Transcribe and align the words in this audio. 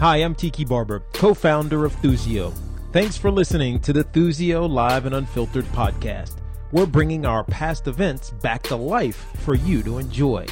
Hi, 0.00 0.16
I'm 0.16 0.34
Tiki 0.34 0.64
Barber, 0.64 1.00
co 1.12 1.34
founder 1.34 1.84
of 1.84 1.94
Thuzio. 1.96 2.54
Thanks 2.90 3.18
for 3.18 3.30
listening 3.30 3.80
to 3.80 3.92
the 3.92 4.02
Thuzio 4.02 4.66
Live 4.66 5.04
and 5.04 5.14
Unfiltered 5.14 5.66
podcast. 5.66 6.36
We're 6.72 6.86
bringing 6.86 7.26
our 7.26 7.44
past 7.44 7.86
events 7.86 8.30
back 8.30 8.62
to 8.62 8.76
life 8.76 9.26
for 9.40 9.54
you 9.54 9.82
to 9.82 9.98
enjoy. 9.98 10.46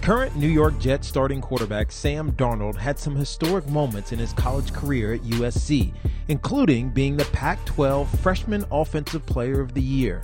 Current 0.00 0.36
New 0.36 0.46
York 0.46 0.78
Jets 0.78 1.08
starting 1.08 1.40
quarterback 1.40 1.90
Sam 1.90 2.30
Darnold 2.34 2.76
had 2.76 3.00
some 3.00 3.16
historic 3.16 3.66
moments 3.68 4.12
in 4.12 4.20
his 4.20 4.32
college 4.34 4.72
career 4.72 5.14
at 5.14 5.22
USC, 5.22 5.92
including 6.28 6.90
being 6.90 7.16
the 7.16 7.24
Pac 7.32 7.64
12 7.64 8.20
Freshman 8.20 8.64
Offensive 8.70 9.26
Player 9.26 9.60
of 9.60 9.74
the 9.74 9.82
Year. 9.82 10.22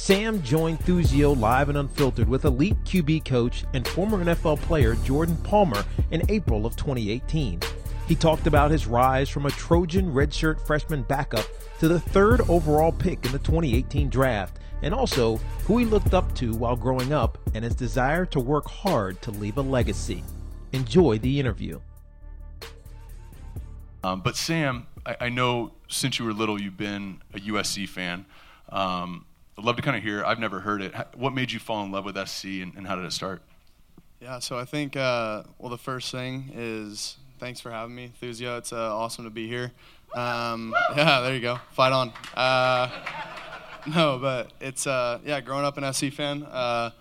Sam 0.00 0.42
joined 0.42 0.80
Thuzio 0.80 1.38
live 1.38 1.68
and 1.68 1.76
unfiltered 1.76 2.26
with 2.26 2.46
elite 2.46 2.82
QB 2.84 3.22
coach 3.26 3.64
and 3.74 3.86
former 3.86 4.24
NFL 4.24 4.58
player 4.62 4.94
Jordan 5.04 5.36
Palmer 5.44 5.84
in 6.10 6.22
April 6.30 6.64
of 6.64 6.74
2018. 6.74 7.60
He 8.08 8.14
talked 8.14 8.46
about 8.46 8.70
his 8.70 8.86
rise 8.86 9.28
from 9.28 9.44
a 9.44 9.50
Trojan 9.50 10.10
redshirt 10.10 10.58
freshman 10.66 11.02
backup 11.02 11.44
to 11.80 11.86
the 11.86 12.00
third 12.00 12.40
overall 12.48 12.92
pick 12.92 13.26
in 13.26 13.32
the 13.32 13.38
2018 13.40 14.08
draft, 14.08 14.58
and 14.80 14.94
also 14.94 15.36
who 15.66 15.76
he 15.76 15.84
looked 15.84 16.14
up 16.14 16.34
to 16.36 16.54
while 16.54 16.76
growing 16.76 17.12
up 17.12 17.36
and 17.54 17.62
his 17.62 17.74
desire 17.74 18.24
to 18.24 18.40
work 18.40 18.66
hard 18.66 19.20
to 19.20 19.30
leave 19.30 19.58
a 19.58 19.62
legacy. 19.62 20.24
Enjoy 20.72 21.18
the 21.18 21.38
interview. 21.38 21.78
Um, 24.02 24.22
but 24.22 24.34
Sam, 24.34 24.86
I, 25.04 25.16
I, 25.20 25.28
know 25.28 25.72
since 25.88 26.18
you 26.18 26.24
were 26.24 26.32
little, 26.32 26.58
you've 26.58 26.78
been 26.78 27.20
a 27.34 27.38
USC 27.38 27.86
fan. 27.86 28.24
Um, 28.70 29.26
I'd 29.60 29.66
love 29.66 29.76
to 29.76 29.82
kind 29.82 29.94
of 29.94 30.02
hear. 30.02 30.24
I've 30.24 30.38
never 30.38 30.60
heard 30.60 30.80
it. 30.80 30.94
What 31.14 31.34
made 31.34 31.52
you 31.52 31.58
fall 31.58 31.84
in 31.84 31.92
love 31.92 32.06
with 32.06 32.16
SC, 32.26 32.44
and, 32.62 32.74
and 32.76 32.86
how 32.86 32.96
did 32.96 33.04
it 33.04 33.12
start? 33.12 33.42
Yeah, 34.18 34.38
so 34.38 34.56
I 34.56 34.64
think 34.64 34.96
uh, 34.96 35.42
well, 35.58 35.68
the 35.68 35.76
first 35.76 36.10
thing 36.10 36.50
is 36.54 37.18
thanks 37.38 37.60
for 37.60 37.70
having 37.70 37.94
me, 37.94 38.10
Thuzio. 38.22 38.56
It's 38.56 38.72
uh, 38.72 38.96
awesome 38.96 39.24
to 39.24 39.30
be 39.30 39.46
here. 39.46 39.70
Um, 40.14 40.74
yeah, 40.96 41.20
there 41.20 41.34
you 41.34 41.42
go. 41.42 41.60
Fight 41.72 41.92
on. 41.92 42.10
Uh, 42.34 42.88
no, 43.94 44.18
but 44.18 44.50
it's 44.62 44.86
uh, 44.86 45.18
yeah, 45.26 45.42
growing 45.42 45.66
up 45.66 45.76
an 45.76 45.92
SC 45.92 46.10
fan. 46.10 46.42
Uh, 46.44 46.92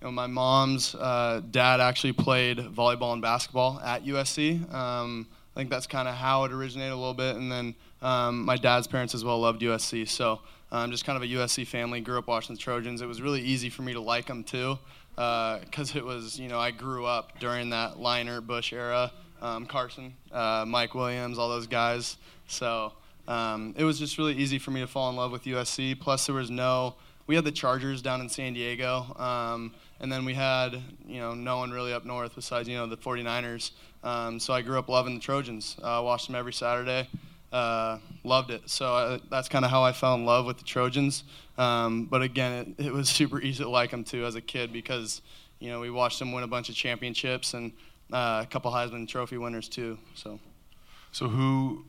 you 0.00 0.06
know, 0.06 0.12
my 0.12 0.28
mom's 0.28 0.94
uh, 0.94 1.42
dad 1.50 1.80
actually 1.80 2.12
played 2.12 2.58
volleyball 2.58 3.12
and 3.12 3.22
basketball 3.22 3.80
at 3.80 4.04
USC. 4.04 4.72
Um, 4.72 5.26
I 5.56 5.58
think 5.58 5.68
that's 5.68 5.88
kind 5.88 6.06
of 6.06 6.14
how 6.14 6.44
it 6.44 6.52
originated 6.52 6.92
a 6.92 6.96
little 6.96 7.12
bit, 7.12 7.34
and 7.34 7.50
then 7.50 7.74
um, 8.02 8.44
my 8.44 8.56
dad's 8.56 8.86
parents 8.86 9.16
as 9.16 9.24
well 9.24 9.40
loved 9.40 9.62
USC. 9.62 10.08
So 10.08 10.38
um, 10.70 10.90
just 10.90 11.04
kind 11.04 11.16
of 11.16 11.22
a 11.22 11.26
USC 11.26 11.66
family. 11.66 12.00
Grew 12.00 12.18
up 12.18 12.26
watching 12.26 12.54
the 12.54 12.60
Trojans. 12.60 13.00
It 13.00 13.06
was 13.06 13.22
really 13.22 13.40
easy 13.40 13.70
for 13.70 13.82
me 13.82 13.92
to 13.94 14.00
like 14.00 14.26
them 14.26 14.44
too, 14.44 14.78
because 15.14 15.94
uh, 15.94 15.98
it 15.98 16.04
was 16.04 16.38
you 16.38 16.48
know 16.48 16.58
I 16.58 16.70
grew 16.70 17.06
up 17.06 17.38
during 17.38 17.70
that 17.70 17.94
Leinart 17.94 18.46
Bush 18.46 18.72
era. 18.72 19.12
Um, 19.40 19.66
Carson, 19.66 20.14
uh, 20.32 20.64
Mike 20.66 20.94
Williams, 20.94 21.38
all 21.38 21.48
those 21.48 21.68
guys. 21.68 22.16
So 22.48 22.92
um, 23.28 23.72
it 23.76 23.84
was 23.84 23.98
just 23.98 24.18
really 24.18 24.34
easy 24.34 24.58
for 24.58 24.72
me 24.72 24.80
to 24.80 24.88
fall 24.88 25.10
in 25.10 25.16
love 25.16 25.30
with 25.30 25.44
USC. 25.44 25.98
Plus, 25.98 26.26
there 26.26 26.34
was 26.34 26.50
no. 26.50 26.96
We 27.28 27.36
had 27.36 27.44
the 27.44 27.52
Chargers 27.52 28.02
down 28.02 28.20
in 28.20 28.28
San 28.28 28.54
Diego, 28.54 29.14
um, 29.16 29.74
and 30.00 30.10
then 30.10 30.24
we 30.24 30.34
had 30.34 30.82
you 31.06 31.20
know 31.20 31.34
no 31.34 31.58
one 31.58 31.70
really 31.70 31.92
up 31.92 32.04
north 32.04 32.34
besides 32.34 32.68
you 32.68 32.76
know 32.76 32.86
the 32.86 32.96
49ers. 32.96 33.70
Um, 34.02 34.38
so 34.40 34.52
I 34.52 34.62
grew 34.62 34.78
up 34.78 34.88
loving 34.88 35.14
the 35.14 35.20
Trojans. 35.20 35.76
Uh, 35.82 36.00
watched 36.04 36.26
them 36.26 36.36
every 36.36 36.52
Saturday 36.52 37.08
uh, 37.52 37.98
loved 38.24 38.50
it. 38.50 38.68
So 38.68 38.94
uh, 38.94 39.18
that's 39.30 39.48
kind 39.48 39.64
of 39.64 39.70
how 39.70 39.82
I 39.82 39.92
fell 39.92 40.14
in 40.14 40.24
love 40.24 40.46
with 40.46 40.58
the 40.58 40.64
Trojans. 40.64 41.24
Um, 41.56 42.04
but 42.04 42.22
again, 42.22 42.74
it, 42.78 42.86
it, 42.86 42.92
was 42.92 43.08
super 43.08 43.40
easy 43.40 43.64
to 43.64 43.70
like 43.70 43.90
them 43.90 44.04
too 44.04 44.24
as 44.24 44.34
a 44.34 44.40
kid 44.40 44.72
because 44.72 45.22
you 45.58 45.70
know 45.70 45.80
we 45.80 45.90
watched 45.90 46.18
them 46.18 46.32
win 46.32 46.44
a 46.44 46.48
bunch 46.48 46.68
of 46.68 46.74
championships 46.74 47.54
and 47.54 47.72
uh, 48.12 48.42
a 48.44 48.46
couple 48.48 48.70
Heisman 48.70 49.08
Trophy 49.08 49.38
winners 49.38 49.68
too. 49.68 49.98
So, 50.14 50.38
so 51.12 51.28
who? 51.28 51.84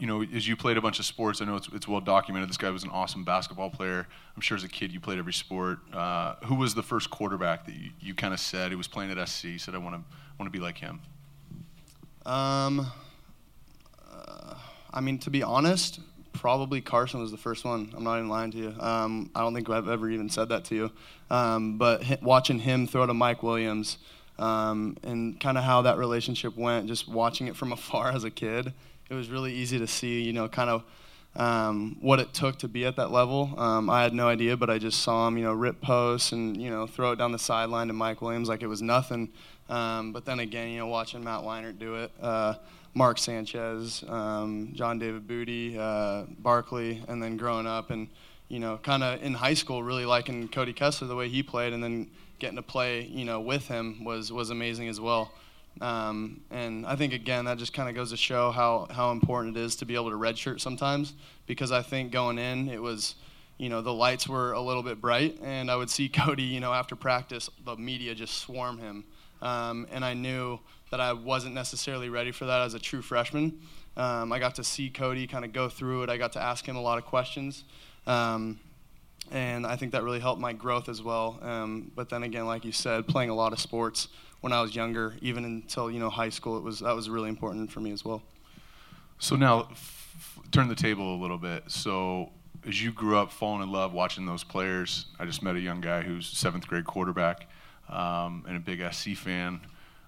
You 0.00 0.08
know, 0.08 0.22
as 0.22 0.48
you 0.48 0.56
played 0.56 0.76
a 0.76 0.80
bunch 0.80 0.98
of 0.98 1.04
sports, 1.04 1.40
I 1.40 1.44
know 1.44 1.54
it's, 1.54 1.68
it's 1.72 1.86
well 1.86 2.00
documented. 2.00 2.48
This 2.48 2.56
guy 2.56 2.68
was 2.70 2.82
an 2.82 2.90
awesome 2.90 3.22
basketball 3.22 3.70
player. 3.70 4.08
I'm 4.34 4.42
sure 4.42 4.56
as 4.56 4.64
a 4.64 4.68
kid 4.68 4.90
you 4.90 4.98
played 4.98 5.20
every 5.20 5.32
sport. 5.32 5.78
Uh, 5.92 6.34
who 6.46 6.56
was 6.56 6.74
the 6.74 6.82
first 6.82 7.10
quarterback 7.10 7.64
that 7.66 7.76
you, 7.76 7.90
you 8.00 8.12
kind 8.12 8.34
of 8.34 8.40
said 8.40 8.70
he 8.70 8.76
was 8.76 8.88
playing 8.88 9.16
at 9.16 9.28
SC? 9.28 9.50
Said 9.58 9.72
I 9.72 9.78
want 9.78 9.94
to 9.94 10.02
want 10.36 10.52
to 10.52 10.58
be 10.58 10.58
like 10.58 10.78
him. 10.78 11.00
Um, 12.26 12.90
I 14.94 15.00
mean, 15.00 15.18
to 15.18 15.30
be 15.30 15.42
honest, 15.42 15.98
probably 16.32 16.80
Carson 16.80 17.20
was 17.20 17.32
the 17.32 17.36
first 17.36 17.64
one. 17.64 17.92
I'm 17.96 18.04
not 18.04 18.16
even 18.16 18.28
lying 18.28 18.52
to 18.52 18.58
you. 18.58 18.74
Um, 18.78 19.30
I 19.34 19.40
don't 19.40 19.52
think 19.54 19.68
I've 19.68 19.88
ever 19.88 20.08
even 20.08 20.30
said 20.30 20.50
that 20.50 20.64
to 20.66 20.74
you. 20.74 20.90
Um, 21.30 21.78
but 21.78 22.22
watching 22.22 22.60
him 22.60 22.86
throw 22.86 23.04
to 23.04 23.12
Mike 23.12 23.42
Williams 23.42 23.98
um, 24.38 24.96
and 25.02 25.38
kind 25.40 25.58
of 25.58 25.64
how 25.64 25.82
that 25.82 25.98
relationship 25.98 26.56
went, 26.56 26.86
just 26.86 27.08
watching 27.08 27.48
it 27.48 27.56
from 27.56 27.72
afar 27.78 28.12
as 28.12 28.22
a 28.22 28.30
kid, 28.30 28.72
it 29.10 29.14
was 29.14 29.28
really 29.28 29.52
easy 29.52 29.78
to 29.80 29.86
see, 29.86 30.22
you 30.22 30.32
know, 30.32 30.48
kind 30.48 30.70
of 30.70 30.84
um, 31.36 31.96
what 32.00 32.20
it 32.20 32.32
took 32.32 32.58
to 32.60 32.68
be 32.68 32.84
at 32.84 32.94
that 32.96 33.10
level. 33.10 33.52
Um, 33.58 33.90
I 33.90 34.02
had 34.02 34.14
no 34.14 34.28
idea, 34.28 34.56
but 34.56 34.70
I 34.70 34.78
just 34.78 35.00
saw 35.00 35.26
him, 35.26 35.36
you 35.36 35.42
know, 35.44 35.52
rip 35.52 35.80
posts 35.80 36.30
and, 36.30 36.56
you 36.56 36.70
know, 36.70 36.86
throw 36.86 37.12
it 37.12 37.16
down 37.16 37.32
the 37.32 37.38
sideline 37.38 37.88
to 37.88 37.92
Mike 37.92 38.22
Williams 38.22 38.48
like 38.48 38.62
it 38.62 38.68
was 38.68 38.80
nothing. 38.80 39.30
Um, 39.68 40.12
but 40.12 40.24
then 40.24 40.38
again, 40.38 40.70
you 40.70 40.78
know, 40.78 40.86
watching 40.86 41.24
Matt 41.24 41.40
Leinart 41.40 41.78
do 41.78 41.96
it, 41.96 42.12
uh, 42.20 42.54
Mark 42.94 43.18
Sanchez, 43.18 44.04
um, 44.08 44.70
John 44.74 44.98
David 44.98 45.26
Booty, 45.26 45.76
uh, 45.78 46.24
Barkley, 46.38 47.02
and 47.08 47.22
then 47.22 47.36
growing 47.36 47.66
up 47.66 47.90
and 47.90 48.08
you 48.48 48.58
know, 48.58 48.78
kind 48.78 49.02
of 49.02 49.22
in 49.22 49.34
high 49.34 49.54
school, 49.54 49.82
really 49.82 50.04
liking 50.04 50.48
Cody 50.48 50.72
Kessler 50.72 51.08
the 51.08 51.16
way 51.16 51.28
he 51.28 51.42
played, 51.42 51.72
and 51.72 51.82
then 51.82 52.10
getting 52.38 52.56
to 52.56 52.62
play, 52.62 53.04
you 53.06 53.24
know, 53.24 53.40
with 53.40 53.66
him 53.66 54.04
was 54.04 54.32
was 54.32 54.50
amazing 54.50 54.88
as 54.88 55.00
well. 55.00 55.32
Um, 55.80 56.42
and 56.50 56.86
I 56.86 56.94
think 56.94 57.12
again 57.12 57.46
that 57.46 57.58
just 57.58 57.72
kind 57.72 57.88
of 57.88 57.94
goes 57.96 58.10
to 58.10 58.16
show 58.16 58.50
how 58.50 58.86
how 58.90 59.10
important 59.10 59.56
it 59.56 59.60
is 59.60 59.76
to 59.76 59.86
be 59.86 59.94
able 59.94 60.10
to 60.10 60.16
redshirt 60.16 60.60
sometimes, 60.60 61.14
because 61.46 61.72
I 61.72 61.82
think 61.82 62.12
going 62.12 62.38
in 62.38 62.68
it 62.68 62.80
was, 62.80 63.16
you 63.58 63.68
know, 63.68 63.80
the 63.80 63.92
lights 63.92 64.28
were 64.28 64.52
a 64.52 64.60
little 64.60 64.82
bit 64.82 65.00
bright, 65.00 65.38
and 65.42 65.70
I 65.70 65.76
would 65.76 65.90
see 65.90 66.08
Cody, 66.24 66.44
you 66.44 66.60
know, 66.60 66.72
after 66.72 66.94
practice, 66.94 67.48
the 67.64 67.76
media 67.76 68.14
just 68.14 68.38
swarm 68.38 68.78
him, 68.78 69.04
um, 69.44 69.86
and 69.92 70.04
I 70.04 70.14
knew 70.14 70.58
that 70.90 71.00
I 71.00 71.12
wasn't 71.12 71.54
necessarily 71.54 72.08
ready 72.08 72.32
for 72.32 72.46
that 72.46 72.62
as 72.62 72.74
a 72.74 72.78
true 72.78 73.02
freshman. 73.02 73.60
Um, 73.96 74.32
I 74.32 74.38
got 74.38 74.56
to 74.56 74.64
see 74.64 74.90
Cody 74.90 75.26
kind 75.26 75.44
of 75.44 75.52
go 75.52 75.68
through 75.68 76.02
it. 76.02 76.10
I 76.10 76.16
got 76.16 76.32
to 76.32 76.42
ask 76.42 76.66
him 76.66 76.76
a 76.76 76.80
lot 76.80 76.98
of 76.98 77.04
questions. 77.04 77.64
Um, 78.06 78.58
and 79.30 79.66
I 79.66 79.76
think 79.76 79.92
that 79.92 80.02
really 80.02 80.20
helped 80.20 80.40
my 80.40 80.52
growth 80.52 80.88
as 80.88 81.02
well. 81.02 81.38
Um, 81.42 81.90
but 81.94 82.08
then 82.08 82.22
again, 82.24 82.46
like 82.46 82.64
you 82.64 82.72
said, 82.72 83.06
playing 83.06 83.30
a 83.30 83.34
lot 83.34 83.52
of 83.52 83.60
sports 83.60 84.08
when 84.40 84.52
I 84.52 84.60
was 84.60 84.74
younger, 84.74 85.14
even 85.22 85.44
until 85.44 85.90
you 85.90 85.98
know 85.98 86.10
high 86.10 86.28
school, 86.28 86.58
it 86.58 86.62
was 86.62 86.80
that 86.80 86.94
was 86.94 87.08
really 87.08 87.28
important 87.28 87.70
for 87.70 87.80
me 87.80 87.92
as 87.92 88.04
well. 88.04 88.22
So 89.18 89.36
now, 89.36 89.68
f- 89.70 90.38
turn 90.50 90.68
the 90.68 90.74
table 90.74 91.14
a 91.14 91.18
little 91.18 91.38
bit. 91.38 91.64
So 91.68 92.30
as 92.66 92.82
you 92.82 92.92
grew 92.92 93.16
up, 93.16 93.32
falling 93.32 93.62
in 93.62 93.72
love 93.72 93.92
watching 93.92 94.26
those 94.26 94.44
players, 94.44 95.06
I 95.18 95.24
just 95.24 95.42
met 95.42 95.56
a 95.56 95.60
young 95.60 95.80
guy 95.80 96.02
who's 96.02 96.26
seventh 96.26 96.66
grade 96.66 96.84
quarterback 96.84 97.46
um, 97.88 98.44
and 98.46 98.56
a 98.56 98.60
big 98.60 98.82
SC 98.92 99.14
fan. 99.14 99.60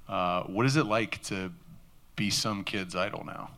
Uh, 0.09 0.43
what 0.45 0.67
is 0.67 0.77
it 0.77 0.87
like 0.87 1.23
to 1.25 1.53
be 2.15 2.31
some 2.31 2.65
kid's 2.65 2.95
idol 2.95 3.25
now? 3.25 3.51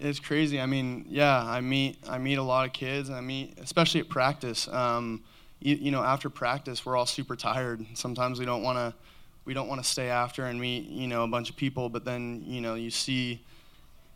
It's 0.00 0.20
crazy. 0.20 0.60
I 0.60 0.66
mean, 0.66 1.06
yeah, 1.08 1.42
I 1.44 1.60
meet 1.60 1.98
I 2.08 2.18
meet 2.18 2.38
a 2.38 2.42
lot 2.42 2.66
of 2.66 2.72
kids, 2.72 3.10
I 3.10 3.20
meet 3.20 3.58
especially 3.58 4.00
at 4.00 4.08
practice. 4.08 4.68
Um, 4.68 5.22
you, 5.60 5.74
you, 5.74 5.90
know, 5.90 6.04
after 6.04 6.30
practice, 6.30 6.86
we're 6.86 6.96
all 6.96 7.06
super 7.06 7.34
tired. 7.34 7.84
Sometimes 7.94 8.38
we 8.38 8.44
don't 8.44 8.62
want 8.62 8.78
to 8.78 8.94
we 9.44 9.54
don't 9.54 9.66
want 9.66 9.82
to 9.82 9.88
stay 9.88 10.08
after 10.08 10.44
and 10.44 10.60
meet 10.60 10.88
you 10.88 11.08
know 11.08 11.24
a 11.24 11.28
bunch 11.28 11.50
of 11.50 11.56
people, 11.56 11.88
but 11.88 12.04
then 12.04 12.44
you 12.46 12.60
know 12.60 12.74
you 12.74 12.90
see 12.90 13.42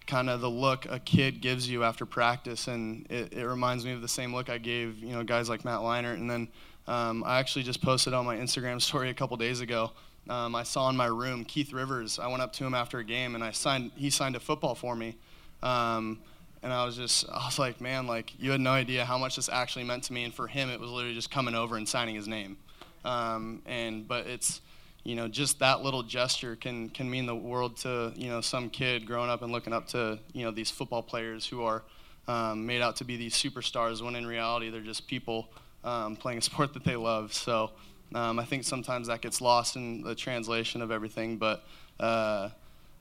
kind 0.07 0.29
of 0.29 0.41
the 0.41 0.51
look 0.51 0.87
a 0.91 0.99
kid 0.99 1.41
gives 1.41 1.69
you 1.69 1.85
after 1.85 2.07
practice, 2.07 2.69
and 2.69 3.07
it, 3.11 3.33
it 3.33 3.47
reminds 3.47 3.85
me 3.85 3.93
of 3.93 4.03
the 4.03 4.09
same 4.09 4.35
look 4.35 4.51
I 4.51 4.59
gave 4.59 4.99
you 4.99 5.13
know 5.13 5.25
guys 5.25 5.49
like 5.49 5.65
Matt 5.65 5.81
Leinart, 5.81 6.15
and 6.15 6.31
then 6.31 6.49
um, 6.87 7.23
I 7.25 7.39
actually 7.39 7.63
just 7.63 7.83
posted 7.83 8.15
on 8.15 8.25
my 8.25 8.37
Instagram 8.37 8.81
story 8.81 9.11
a 9.11 9.15
couple 9.15 9.37
days 9.37 9.61
ago 9.61 9.93
um, 10.29 10.55
I 10.55 10.63
saw 10.63 10.89
in 10.89 10.97
my 10.97 11.07
room 11.07 11.45
Keith 11.45 11.73
Rivers. 11.73 12.19
I 12.19 12.29
went 12.29 12.43
up 12.43 12.53
to 12.55 12.65
him 12.65 12.75
after 12.75 12.99
a 12.99 13.05
game 13.05 13.35
and 13.35 13.43
I 13.43 13.51
signed. 13.51 13.91
He 13.97 14.11
signed 14.11 14.37
a 14.37 14.41
football 14.41 14.75
for 14.75 14.95
me, 14.95 15.17
um, 15.63 16.21
and 16.63 16.73
I 16.73 16.85
was 16.85 16.97
just 16.97 17.29
I 17.29 17.45
was 17.47 17.59
like, 17.59 17.81
man, 17.81 18.07
like 18.07 18.33
you 18.39 18.53
had 18.53 18.61
no 18.61 18.71
idea 18.71 19.05
how 19.05 19.19
much 19.19 19.37
this 19.37 19.49
actually 19.49 19.85
meant 19.85 20.05
to 20.05 20.13
me. 20.13 20.25
And 20.25 20.33
for 20.33 20.47
him, 20.47 20.71
it 20.71 20.79
was 20.79 20.91
literally 20.91 21.15
just 21.15 21.31
coming 21.31 21.55
over 21.55 21.77
and 21.77 21.89
signing 21.89 22.15
his 22.15 22.29
name. 22.29 22.57
Um, 23.05 23.63
and 23.67 24.07
but 24.07 24.29
it's 24.29 24.61
you 25.03 25.17
know 25.17 25.27
just 25.27 25.59
that 25.59 25.83
little 25.83 26.05
gesture 26.05 26.55
can 26.55 26.89
can 26.89 27.11
mean 27.11 27.27
the 27.27 27.35
world 27.35 27.79
to 27.79 28.13
you 28.15 28.29
know 28.29 28.41
some 28.41 28.71
kid 28.71 29.07
growing 29.07 29.29
up 29.29 29.43
and 29.43 29.51
looking 29.51 29.73
up 29.73 29.89
to 29.89 30.21
you 30.33 30.45
know 30.45 30.53
these 30.53 30.71
football 30.71 31.03
players 31.03 31.45
who 31.45 31.65
are 31.65 31.83
um, 32.29 32.65
made 32.65 32.81
out 32.81 32.95
to 32.95 33.05
be 33.05 33.17
these 33.17 33.35
superstars 33.35 34.01
when 34.01 34.15
in 34.15 34.25
reality 34.25 34.71
they're 34.71 34.81
just 34.81 35.09
people 35.09 35.49
um, 35.85 36.17
playing 36.17 36.39
a 36.39 36.43
sport 36.51 36.75
that 36.75 36.85
they 36.85 36.97
love. 36.97 37.33
So. 37.33 37.71
Um, 38.15 38.39
I 38.39 38.45
think 38.45 38.65
sometimes 38.65 39.07
that 39.07 39.23
gets 39.23 39.41
lost 39.41 39.77
in 39.77 40.03
the 40.03 40.15
translation 40.15 40.83
of 40.83 40.91
everything, 40.91 41.39
but 41.39 41.65
uh, 41.99 42.51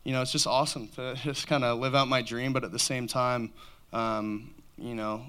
you 0.03 0.13
know, 0.13 0.21
it's 0.21 0.31
just 0.31 0.47
awesome 0.47 0.87
to 0.89 1.15
just 1.23 1.47
kind 1.47 1.63
of 1.63 1.79
live 1.79 1.95
out 1.95 2.07
my 2.07 2.21
dream, 2.21 2.53
but 2.53 2.63
at 2.63 2.71
the 2.71 2.79
same 2.79 3.07
time, 3.07 3.51
um, 3.93 4.53
you 4.77 4.95
know, 4.95 5.23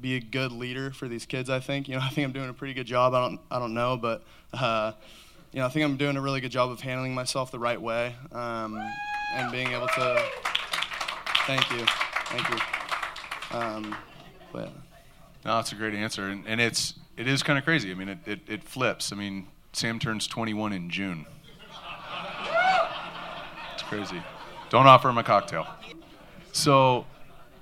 be 0.00 0.16
a 0.16 0.20
good 0.20 0.52
leader 0.52 0.90
for 0.90 1.08
these 1.08 1.26
kids. 1.26 1.50
I 1.50 1.60
think 1.60 1.88
you 1.88 1.94
know, 1.94 2.00
I 2.04 2.08
think 2.08 2.26
I'm 2.26 2.32
doing 2.32 2.48
a 2.48 2.54
pretty 2.54 2.74
good 2.74 2.86
job. 2.86 3.14
I 3.14 3.20
don't, 3.28 3.40
I 3.50 3.58
don't 3.58 3.74
know, 3.74 3.96
but 3.96 4.24
uh, 4.52 4.92
you 5.52 5.60
know, 5.60 5.66
I 5.66 5.68
think 5.68 5.84
I'm 5.84 5.96
doing 5.96 6.16
a 6.16 6.20
really 6.20 6.40
good 6.40 6.52
job 6.52 6.70
of 6.70 6.80
handling 6.80 7.14
myself 7.14 7.50
the 7.50 7.58
right 7.58 7.80
way 7.80 8.14
um, 8.32 8.80
and 9.34 9.52
being 9.52 9.72
able 9.72 9.88
to. 9.88 10.22
Thank 11.46 11.70
you, 11.72 11.84
thank 12.26 12.48
you. 12.48 13.58
Um, 13.58 13.96
but. 14.52 14.72
No, 15.44 15.56
that's 15.56 15.72
a 15.72 15.74
great 15.74 15.94
answer, 15.94 16.28
and, 16.28 16.46
and 16.46 16.60
it's 16.60 16.94
it 17.16 17.26
is 17.26 17.42
kind 17.42 17.58
of 17.58 17.64
crazy. 17.64 17.90
I 17.90 17.94
mean, 17.94 18.08
it, 18.08 18.18
it, 18.26 18.40
it 18.48 18.64
flips. 18.64 19.12
I 19.12 19.16
mean, 19.16 19.46
Sam 19.72 19.98
turns 19.98 20.26
21 20.26 20.72
in 20.72 20.90
June. 20.90 21.26
It's 23.74 23.82
crazy. 23.82 24.22
Don't 24.70 24.86
offer 24.86 25.08
him 25.08 25.18
a 25.18 25.22
cocktail. 25.22 25.66
So, 26.52 27.04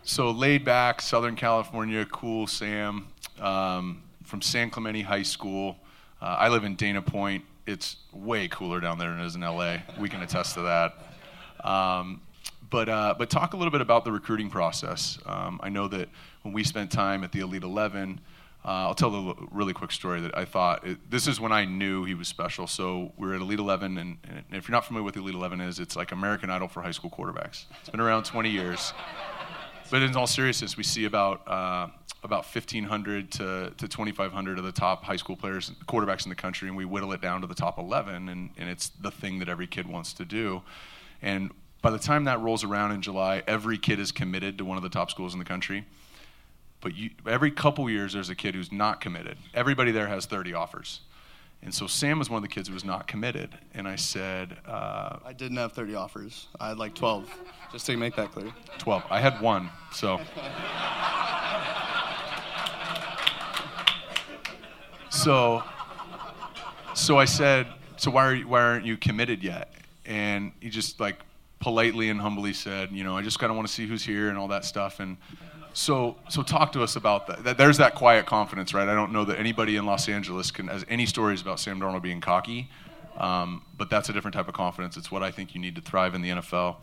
so 0.02 0.30
laid 0.30 0.64
back, 0.64 1.00
Southern 1.00 1.36
California, 1.36 2.04
cool 2.06 2.46
Sam 2.46 3.08
um, 3.40 4.02
from 4.24 4.42
San 4.42 4.70
Clemente 4.70 5.02
High 5.02 5.22
School. 5.22 5.76
Uh, 6.20 6.36
I 6.38 6.48
live 6.48 6.64
in 6.64 6.76
Dana 6.76 7.02
Point. 7.02 7.44
It's 7.66 7.96
way 8.12 8.48
cooler 8.48 8.80
down 8.80 8.98
there 8.98 9.10
than 9.10 9.20
it 9.20 9.26
is 9.26 9.34
in 9.34 9.42
LA. 9.42 9.78
We 9.98 10.08
can 10.08 10.22
attest 10.22 10.54
to 10.54 10.62
that. 10.62 11.68
Um, 11.68 12.22
but 12.70 12.88
uh, 12.88 13.14
but 13.18 13.30
talk 13.30 13.54
a 13.54 13.56
little 13.56 13.70
bit 13.72 13.80
about 13.80 14.04
the 14.04 14.12
recruiting 14.12 14.50
process. 14.50 15.18
Um, 15.26 15.60
I 15.62 15.68
know 15.68 15.88
that 15.88 16.08
when 16.42 16.54
we 16.54 16.64
spent 16.64 16.90
time 16.90 17.24
at 17.24 17.32
the 17.32 17.40
Elite 17.40 17.62
11, 17.62 18.20
uh, 18.64 18.68
I'll 18.68 18.94
tell 18.94 19.14
a 19.14 19.34
really 19.50 19.72
quick 19.72 19.92
story 19.92 20.20
that 20.20 20.36
I 20.36 20.44
thought 20.44 20.86
it, 20.86 21.10
this 21.10 21.26
is 21.26 21.40
when 21.40 21.52
I 21.52 21.64
knew 21.64 22.04
he 22.04 22.14
was 22.14 22.28
special. 22.28 22.66
So 22.66 23.12
we 23.16 23.28
are 23.28 23.34
at 23.34 23.40
Elite 23.40 23.60
11, 23.60 23.98
and, 23.98 24.18
and, 24.24 24.44
if 24.50 24.68
you're 24.68 24.74
not 24.74 24.84
familiar 24.84 25.04
with 25.04 25.16
Elite 25.16 25.34
11 25.34 25.60
is, 25.60 25.78
it's 25.78 25.96
like 25.96 26.12
American 26.12 26.50
Idol 26.50 26.68
for 26.68 26.82
high 26.82 26.90
school 26.90 27.10
quarterbacks. 27.10 27.64
It's 27.80 27.90
been 27.90 28.00
around 28.00 28.24
20 28.24 28.50
years. 28.50 28.92
But 29.90 30.02
in 30.02 30.14
all 30.16 30.26
seriousness, 30.26 30.76
we 30.76 30.82
see 30.82 31.06
about 31.06 31.48
uh, 31.48 31.88
about 32.24 32.44
1,500 32.44 33.30
to, 33.32 33.72
to 33.76 33.88
2,500 33.88 34.58
of 34.58 34.64
the 34.64 34.72
top 34.72 35.04
high 35.04 35.16
school 35.16 35.36
players, 35.36 35.70
quarterbacks 35.86 36.24
in 36.24 36.30
the 36.30 36.34
country, 36.34 36.68
and 36.68 36.76
we 36.76 36.84
whittle 36.84 37.12
it 37.12 37.20
down 37.20 37.40
to 37.40 37.46
the 37.46 37.54
top 37.54 37.78
11, 37.78 38.28
and, 38.28 38.50
and 38.58 38.68
it's 38.68 38.88
the 38.88 39.10
thing 39.10 39.38
that 39.38 39.48
every 39.48 39.66
kid 39.66 39.86
wants 39.86 40.12
to 40.14 40.24
do. 40.24 40.62
And 41.22 41.52
by 41.80 41.90
the 41.90 41.98
time 41.98 42.24
that 42.24 42.40
rolls 42.40 42.64
around 42.64 42.92
in 42.92 43.02
July, 43.02 43.42
every 43.46 43.78
kid 43.78 44.00
is 44.00 44.10
committed 44.10 44.58
to 44.58 44.64
one 44.64 44.76
of 44.76 44.82
the 44.82 44.88
top 44.88 45.10
schools 45.10 45.32
in 45.32 45.38
the 45.38 45.44
country. 45.44 45.86
But 46.80 46.94
you, 46.94 47.10
every 47.26 47.50
couple 47.50 47.88
years, 47.90 48.12
there's 48.12 48.30
a 48.30 48.34
kid 48.34 48.54
who's 48.54 48.70
not 48.70 49.00
committed. 49.00 49.36
Everybody 49.54 49.90
there 49.90 50.06
has 50.06 50.26
30 50.26 50.54
offers. 50.54 51.00
And 51.62 51.74
so 51.74 51.88
Sam 51.88 52.20
was 52.20 52.30
one 52.30 52.36
of 52.38 52.42
the 52.42 52.54
kids 52.54 52.68
who 52.68 52.74
was 52.74 52.84
not 52.84 53.08
committed. 53.08 53.50
And 53.74 53.88
I 53.88 53.96
said, 53.96 54.56
uh, 54.66 55.18
I 55.24 55.32
didn't 55.32 55.56
have 55.56 55.72
30 55.72 55.96
offers. 55.96 56.46
I 56.60 56.68
had 56.68 56.78
like 56.78 56.94
12, 56.94 57.28
just 57.72 57.86
to 57.86 57.96
make 57.96 58.14
that 58.14 58.30
clear. 58.30 58.52
12. 58.78 59.02
I 59.10 59.20
had 59.20 59.40
one, 59.40 59.68
so. 59.92 60.20
so, 65.10 65.64
so 66.94 67.18
I 67.18 67.24
said, 67.24 67.66
so 67.96 68.12
why, 68.12 68.24
are 68.24 68.34
you, 68.34 68.46
why 68.46 68.62
aren't 68.62 68.86
you 68.86 68.96
committed 68.96 69.42
yet? 69.42 69.74
And 70.06 70.52
he 70.60 70.70
just 70.70 71.00
like 71.00 71.18
politely 71.58 72.08
and 72.08 72.20
humbly 72.20 72.52
said, 72.52 72.92
you 72.92 73.02
know, 73.02 73.16
I 73.16 73.22
just 73.22 73.40
kind 73.40 73.50
of 73.50 73.56
want 73.56 73.66
to 73.66 73.74
see 73.74 73.88
who's 73.88 74.04
here 74.04 74.28
and 74.28 74.38
all 74.38 74.48
that 74.48 74.64
stuff. 74.64 75.00
And 75.00 75.16
so, 75.72 76.16
so 76.28 76.42
talk 76.42 76.72
to 76.72 76.82
us 76.82 76.96
about 76.96 77.44
that. 77.44 77.56
There's 77.56 77.78
that 77.78 77.94
quiet 77.94 78.26
confidence, 78.26 78.74
right? 78.74 78.88
I 78.88 78.94
don't 78.94 79.12
know 79.12 79.24
that 79.24 79.38
anybody 79.38 79.76
in 79.76 79.86
Los 79.86 80.08
Angeles 80.08 80.50
can 80.50 80.68
has 80.68 80.84
any 80.88 81.06
stories 81.06 81.40
about 81.40 81.60
Sam 81.60 81.80
Darnold 81.80 82.02
being 82.02 82.20
cocky, 82.20 82.68
um, 83.16 83.62
but 83.76 83.90
that's 83.90 84.08
a 84.08 84.12
different 84.12 84.34
type 84.34 84.48
of 84.48 84.54
confidence. 84.54 84.96
It's 84.96 85.10
what 85.10 85.22
I 85.22 85.30
think 85.30 85.54
you 85.54 85.60
need 85.60 85.76
to 85.76 85.80
thrive 85.80 86.14
in 86.14 86.22
the 86.22 86.30
NFL. 86.30 86.76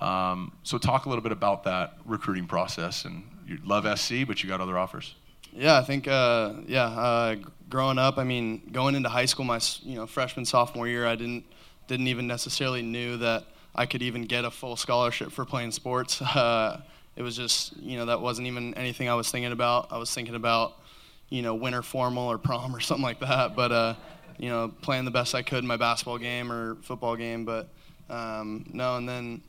Um, 0.00 0.52
so, 0.62 0.78
talk 0.78 1.06
a 1.06 1.08
little 1.08 1.22
bit 1.22 1.32
about 1.32 1.64
that 1.64 1.94
recruiting 2.04 2.46
process. 2.46 3.04
And 3.04 3.24
you 3.46 3.58
love 3.64 3.86
SC, 3.98 4.26
but 4.26 4.42
you 4.42 4.48
got 4.48 4.60
other 4.60 4.78
offers. 4.78 5.14
Yeah, 5.52 5.78
I 5.78 5.82
think 5.82 6.08
uh, 6.08 6.54
yeah. 6.66 6.84
Uh, 6.84 7.36
growing 7.68 7.98
up, 7.98 8.18
I 8.18 8.24
mean, 8.24 8.70
going 8.72 8.94
into 8.94 9.08
high 9.08 9.26
school, 9.26 9.44
my 9.44 9.60
you 9.82 9.96
know 9.96 10.06
freshman 10.06 10.44
sophomore 10.44 10.88
year, 10.88 11.06
I 11.06 11.14
didn't 11.14 11.44
didn't 11.88 12.08
even 12.08 12.26
necessarily 12.26 12.82
knew 12.82 13.18
that 13.18 13.44
I 13.74 13.86
could 13.86 14.02
even 14.02 14.24
get 14.24 14.44
a 14.44 14.50
full 14.50 14.76
scholarship 14.76 15.32
for 15.32 15.44
playing 15.44 15.72
sports. 15.72 16.22
Uh, 16.34 16.80
it 17.16 17.22
was 17.22 17.36
just 17.36 17.76
you 17.76 17.96
know 17.96 18.06
that 18.06 18.20
wasn't 18.20 18.46
even 18.46 18.74
anything 18.74 19.08
I 19.08 19.14
was 19.14 19.30
thinking 19.30 19.52
about. 19.52 19.88
I 19.92 19.98
was 19.98 20.12
thinking 20.12 20.34
about 20.34 20.74
you 21.28 21.42
know 21.42 21.54
winter 21.54 21.82
formal 21.82 22.30
or 22.30 22.38
prom 22.38 22.74
or 22.74 22.80
something 22.88 23.04
like 23.04 23.20
that. 23.20 23.54
But 23.54 23.72
uh, 23.72 23.94
you 24.38 24.48
know 24.48 24.72
playing 24.80 25.04
the 25.04 25.10
best 25.10 25.34
I 25.34 25.42
could 25.42 25.58
in 25.58 25.66
my 25.66 25.76
basketball 25.76 26.18
game 26.18 26.50
or 26.50 26.76
football 26.76 27.16
game. 27.16 27.44
But 27.44 27.68
um, 28.08 28.64
no, 28.72 28.96
and 28.96 29.08
then 29.08 29.42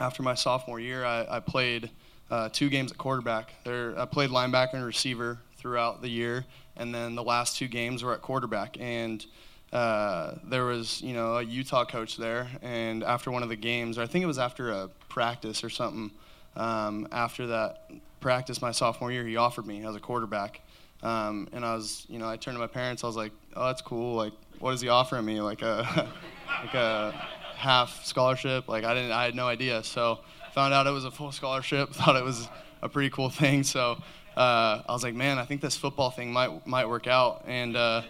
after 0.00 0.22
my 0.22 0.34
sophomore 0.34 0.80
year, 0.80 1.04
I, 1.04 1.26
I 1.36 1.40
played 1.40 1.90
uh, 2.30 2.48
two 2.52 2.68
games 2.68 2.90
at 2.92 2.98
quarterback. 2.98 3.52
There, 3.64 3.98
I 3.98 4.06
played 4.06 4.30
linebacker 4.30 4.74
and 4.74 4.84
receiver 4.84 5.38
throughout 5.56 6.02
the 6.02 6.08
year, 6.08 6.44
and 6.76 6.94
then 6.94 7.14
the 7.14 7.22
last 7.22 7.56
two 7.56 7.68
games 7.68 8.02
were 8.02 8.12
at 8.12 8.22
quarterback. 8.22 8.76
And 8.80 9.24
uh, 9.72 10.34
there 10.44 10.64
was, 10.64 11.00
you 11.00 11.14
know, 11.14 11.36
a 11.36 11.42
Utah 11.42 11.84
coach 11.84 12.16
there, 12.16 12.48
and 12.62 13.02
after 13.02 13.30
one 13.30 13.42
of 13.42 13.48
the 13.48 13.56
games, 13.56 13.98
or 13.98 14.02
I 14.02 14.06
think 14.06 14.22
it 14.22 14.26
was 14.26 14.38
after 14.38 14.70
a 14.70 14.88
practice 15.08 15.64
or 15.64 15.70
something, 15.70 16.10
um, 16.56 17.08
after 17.12 17.48
that 17.48 17.90
practice 18.20 18.62
my 18.62 18.72
sophomore 18.72 19.12
year, 19.12 19.26
he 19.26 19.36
offered 19.36 19.66
me 19.66 19.84
as 19.84 19.94
a 19.94 20.00
quarterback. 20.00 20.60
Um, 21.02 21.48
and 21.52 21.64
I 21.64 21.74
was, 21.74 22.06
you 22.08 22.18
know, 22.18 22.28
I 22.28 22.36
turned 22.36 22.54
to 22.54 22.60
my 22.60 22.66
parents. 22.66 23.04
I 23.04 23.06
was 23.06 23.16
like, 23.16 23.32
"Oh, 23.54 23.66
that's 23.66 23.82
cool. 23.82 24.14
Like, 24.14 24.32
what 24.58 24.72
is 24.72 24.80
he 24.80 24.88
offering 24.88 25.24
me? 25.24 25.40
Like 25.40 25.60
a, 25.60 26.08
like 26.62 26.74
a 26.74 27.12
half 27.56 28.04
scholarship? 28.04 28.68
Like, 28.68 28.84
I 28.84 28.94
didn't, 28.94 29.12
I 29.12 29.24
had 29.24 29.34
no 29.34 29.46
idea. 29.46 29.82
So, 29.82 30.20
found 30.52 30.72
out 30.72 30.86
it 30.86 30.90
was 30.92 31.04
a 31.04 31.10
full 31.10 31.32
scholarship. 31.32 31.90
Thought 31.92 32.16
it 32.16 32.24
was 32.24 32.48
a 32.80 32.88
pretty 32.88 33.10
cool 33.10 33.28
thing. 33.28 33.64
So, 33.64 34.02
uh, 34.36 34.82
I 34.88 34.92
was 34.92 35.02
like, 35.02 35.14
man, 35.14 35.38
I 35.38 35.44
think 35.44 35.60
this 35.60 35.76
football 35.76 36.10
thing 36.10 36.32
might 36.32 36.66
might 36.66 36.88
work 36.88 37.06
out. 37.06 37.44
And 37.46 37.76
uh, 37.76 38.02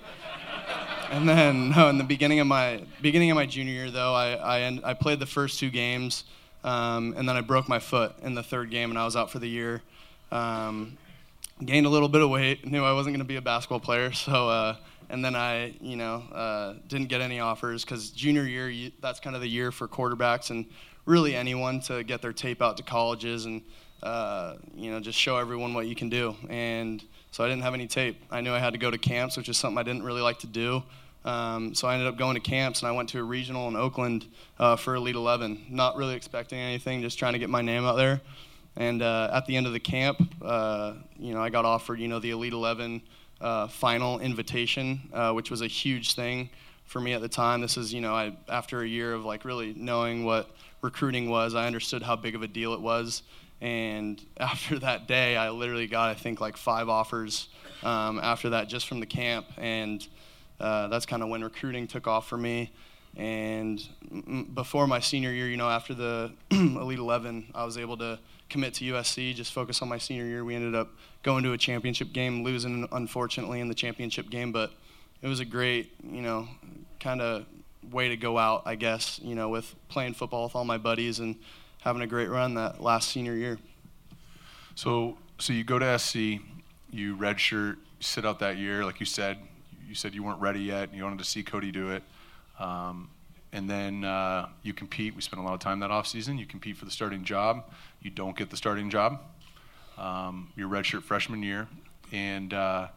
and 1.10 1.28
then 1.28 1.70
no, 1.76 1.88
in 1.88 1.98
the 1.98 2.04
beginning 2.04 2.40
of 2.40 2.46
my 2.46 2.82
beginning 3.02 3.30
of 3.30 3.34
my 3.34 3.46
junior 3.46 3.72
year, 3.72 3.90
though, 3.90 4.14
I 4.14 4.58
I, 4.60 4.80
I 4.84 4.94
played 4.94 5.18
the 5.18 5.26
first 5.26 5.58
two 5.58 5.70
games. 5.70 6.24
Um, 6.64 7.14
and 7.16 7.28
then 7.28 7.36
I 7.36 7.42
broke 7.42 7.68
my 7.68 7.78
foot 7.78 8.14
in 8.22 8.34
the 8.34 8.42
third 8.42 8.70
game, 8.70 8.90
and 8.90 8.98
I 8.98 9.04
was 9.04 9.14
out 9.14 9.30
for 9.30 9.38
the 9.38 9.48
year. 9.48 9.82
Um, 10.32 10.96
gained 11.64 11.86
a 11.86 11.90
little 11.90 12.08
bit 12.08 12.22
of 12.22 12.30
weight. 12.30 12.66
Knew 12.66 12.82
I 12.82 12.92
wasn't 12.92 13.14
going 13.14 13.24
to 13.24 13.28
be 13.28 13.36
a 13.36 13.42
basketball 13.42 13.80
player, 13.80 14.12
so 14.12 14.48
uh, 14.48 14.76
and 15.10 15.24
then 15.24 15.36
I, 15.36 15.74
you 15.80 15.96
know, 15.96 16.24
uh, 16.32 16.74
didn't 16.88 17.08
get 17.08 17.20
any 17.20 17.38
offers 17.38 17.84
because 17.84 18.10
junior 18.10 18.44
year, 18.44 18.90
that's 19.00 19.20
kind 19.20 19.36
of 19.36 19.42
the 19.42 19.48
year 19.48 19.70
for 19.70 19.86
quarterbacks 19.86 20.50
and 20.50 20.64
really 21.06 21.36
anyone 21.36 21.80
to 21.80 22.02
get 22.02 22.22
their 22.22 22.32
tape 22.32 22.62
out 22.62 22.78
to 22.78 22.82
colleges 22.82 23.44
and 23.44 23.62
uh, 24.02 24.56
you 24.74 24.90
know 24.90 25.00
just 25.00 25.18
show 25.18 25.36
everyone 25.36 25.74
what 25.74 25.86
you 25.86 25.94
can 25.94 26.08
do. 26.08 26.34
And 26.48 27.04
so 27.30 27.44
I 27.44 27.48
didn't 27.48 27.62
have 27.62 27.74
any 27.74 27.86
tape. 27.86 28.22
I 28.30 28.40
knew 28.40 28.52
I 28.52 28.58
had 28.58 28.72
to 28.72 28.78
go 28.78 28.90
to 28.90 28.98
camps, 28.98 29.36
which 29.36 29.48
is 29.48 29.56
something 29.56 29.78
I 29.78 29.82
didn't 29.82 30.02
really 30.02 30.22
like 30.22 30.38
to 30.40 30.46
do. 30.46 30.82
Um, 31.24 31.74
so 31.74 31.88
I 31.88 31.94
ended 31.94 32.08
up 32.08 32.18
going 32.18 32.34
to 32.34 32.40
camps, 32.40 32.82
and 32.82 32.88
I 32.88 32.92
went 32.92 33.08
to 33.10 33.18
a 33.18 33.22
regional 33.22 33.68
in 33.68 33.76
Oakland 33.76 34.26
uh, 34.58 34.76
for 34.76 34.94
Elite 34.94 35.14
11. 35.14 35.66
Not 35.70 35.96
really 35.96 36.14
expecting 36.14 36.58
anything, 36.58 37.02
just 37.02 37.18
trying 37.18 37.32
to 37.32 37.38
get 37.38 37.48
my 37.48 37.62
name 37.62 37.84
out 37.84 37.96
there. 37.96 38.20
And 38.76 39.02
uh, 39.02 39.30
at 39.32 39.46
the 39.46 39.56
end 39.56 39.66
of 39.66 39.72
the 39.72 39.80
camp, 39.80 40.34
uh, 40.42 40.94
you 41.16 41.32
know, 41.32 41.40
I 41.40 41.48
got 41.48 41.64
offered, 41.64 42.00
you 42.00 42.08
know, 42.08 42.18
the 42.18 42.30
Elite 42.30 42.52
11 42.52 43.02
uh, 43.40 43.68
final 43.68 44.18
invitation, 44.20 45.00
uh, 45.12 45.32
which 45.32 45.50
was 45.50 45.62
a 45.62 45.66
huge 45.66 46.14
thing 46.14 46.50
for 46.84 47.00
me 47.00 47.12
at 47.12 47.20
the 47.20 47.28
time. 47.28 47.60
This 47.60 47.76
is, 47.76 47.94
you 47.94 48.00
know, 48.00 48.14
I, 48.14 48.36
after 48.48 48.82
a 48.82 48.86
year 48.86 49.14
of 49.14 49.24
like 49.24 49.44
really 49.44 49.74
knowing 49.76 50.24
what 50.24 50.50
recruiting 50.82 51.30
was, 51.30 51.54
I 51.54 51.66
understood 51.66 52.02
how 52.02 52.16
big 52.16 52.34
of 52.34 52.42
a 52.42 52.48
deal 52.48 52.74
it 52.74 52.80
was. 52.80 53.22
And 53.60 54.22
after 54.38 54.78
that 54.80 55.06
day, 55.06 55.36
I 55.36 55.50
literally 55.50 55.86
got, 55.86 56.10
I 56.10 56.14
think, 56.14 56.40
like 56.40 56.56
five 56.56 56.88
offers 56.88 57.48
um, 57.82 58.18
after 58.18 58.50
that 58.50 58.68
just 58.68 58.88
from 58.88 59.00
the 59.00 59.06
camp. 59.06 59.46
And 59.56 60.06
uh, 60.60 60.88
that's 60.88 61.06
kind 61.06 61.22
of 61.22 61.28
when 61.28 61.42
recruiting 61.42 61.86
took 61.86 62.06
off 62.06 62.28
for 62.28 62.38
me. 62.38 62.72
And 63.16 63.86
m- 64.10 64.50
before 64.54 64.86
my 64.86 65.00
senior 65.00 65.30
year, 65.30 65.48
you 65.48 65.56
know, 65.56 65.68
after 65.68 65.94
the 65.94 66.32
Elite 66.50 66.98
11, 66.98 67.52
I 67.54 67.64
was 67.64 67.78
able 67.78 67.96
to 67.98 68.18
commit 68.50 68.74
to 68.74 68.84
USC, 68.84 69.34
just 69.34 69.52
focus 69.52 69.82
on 69.82 69.88
my 69.88 69.98
senior 69.98 70.24
year. 70.24 70.44
We 70.44 70.54
ended 70.54 70.74
up 70.74 70.90
going 71.22 71.44
to 71.44 71.52
a 71.52 71.58
championship 71.58 72.12
game, 72.12 72.42
losing 72.42 72.88
unfortunately 72.92 73.60
in 73.60 73.68
the 73.68 73.74
championship 73.74 74.30
game, 74.30 74.52
but 74.52 74.72
it 75.22 75.28
was 75.28 75.40
a 75.40 75.44
great, 75.44 75.92
you 76.02 76.22
know, 76.22 76.48
kind 77.00 77.20
of 77.20 77.46
way 77.90 78.08
to 78.08 78.16
go 78.16 78.38
out, 78.38 78.62
I 78.66 78.74
guess, 78.74 79.20
you 79.22 79.34
know, 79.34 79.48
with 79.48 79.74
playing 79.88 80.14
football 80.14 80.44
with 80.44 80.56
all 80.56 80.64
my 80.64 80.78
buddies 80.78 81.20
and 81.20 81.36
having 81.80 82.02
a 82.02 82.06
great 82.06 82.28
run 82.28 82.54
that 82.54 82.82
last 82.82 83.10
senior 83.10 83.34
year. 83.34 83.58
So, 84.74 85.16
so 85.38 85.52
you 85.52 85.64
go 85.64 85.78
to 85.78 85.98
SC, 85.98 86.16
you 86.90 87.16
redshirt, 87.16 87.76
sit 88.00 88.24
out 88.26 88.38
that 88.40 88.56
year, 88.56 88.84
like 88.84 89.00
you 89.00 89.06
said, 89.06 89.38
you 89.88 89.94
said 89.94 90.14
you 90.14 90.22
weren't 90.22 90.40
ready 90.40 90.60
yet. 90.60 90.88
And 90.88 90.94
you 90.96 91.04
wanted 91.04 91.18
to 91.18 91.24
see 91.24 91.42
Cody 91.42 91.72
do 91.72 91.90
it. 91.90 92.02
Um, 92.58 93.08
and 93.52 93.70
then 93.70 94.04
uh, 94.04 94.48
you 94.62 94.74
compete. 94.74 95.14
We 95.14 95.22
spent 95.22 95.40
a 95.40 95.44
lot 95.44 95.54
of 95.54 95.60
time 95.60 95.80
that 95.80 95.90
off 95.90 96.06
season. 96.06 96.38
You 96.38 96.46
compete 96.46 96.76
for 96.76 96.84
the 96.84 96.90
starting 96.90 97.24
job. 97.24 97.70
You 98.02 98.10
don't 98.10 98.36
get 98.36 98.50
the 98.50 98.56
starting 98.56 98.90
job. 98.90 99.20
Um, 99.96 100.52
your 100.56 100.68
redshirt 100.68 101.02
freshman 101.04 101.42
year, 101.42 101.68
and 102.10 102.52
uh, 102.52 102.88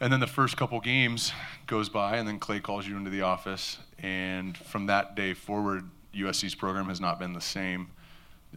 and 0.00 0.12
then 0.12 0.18
the 0.18 0.26
first 0.26 0.56
couple 0.56 0.80
games 0.80 1.32
goes 1.68 1.88
by, 1.88 2.16
and 2.16 2.26
then 2.26 2.40
Clay 2.40 2.58
calls 2.58 2.86
you 2.88 2.96
into 2.96 3.10
the 3.10 3.22
office. 3.22 3.78
And 4.02 4.56
from 4.56 4.86
that 4.86 5.14
day 5.14 5.34
forward, 5.34 5.84
USC's 6.16 6.56
program 6.56 6.86
has 6.86 7.00
not 7.00 7.20
been 7.20 7.32
the 7.32 7.40
same. 7.40 7.90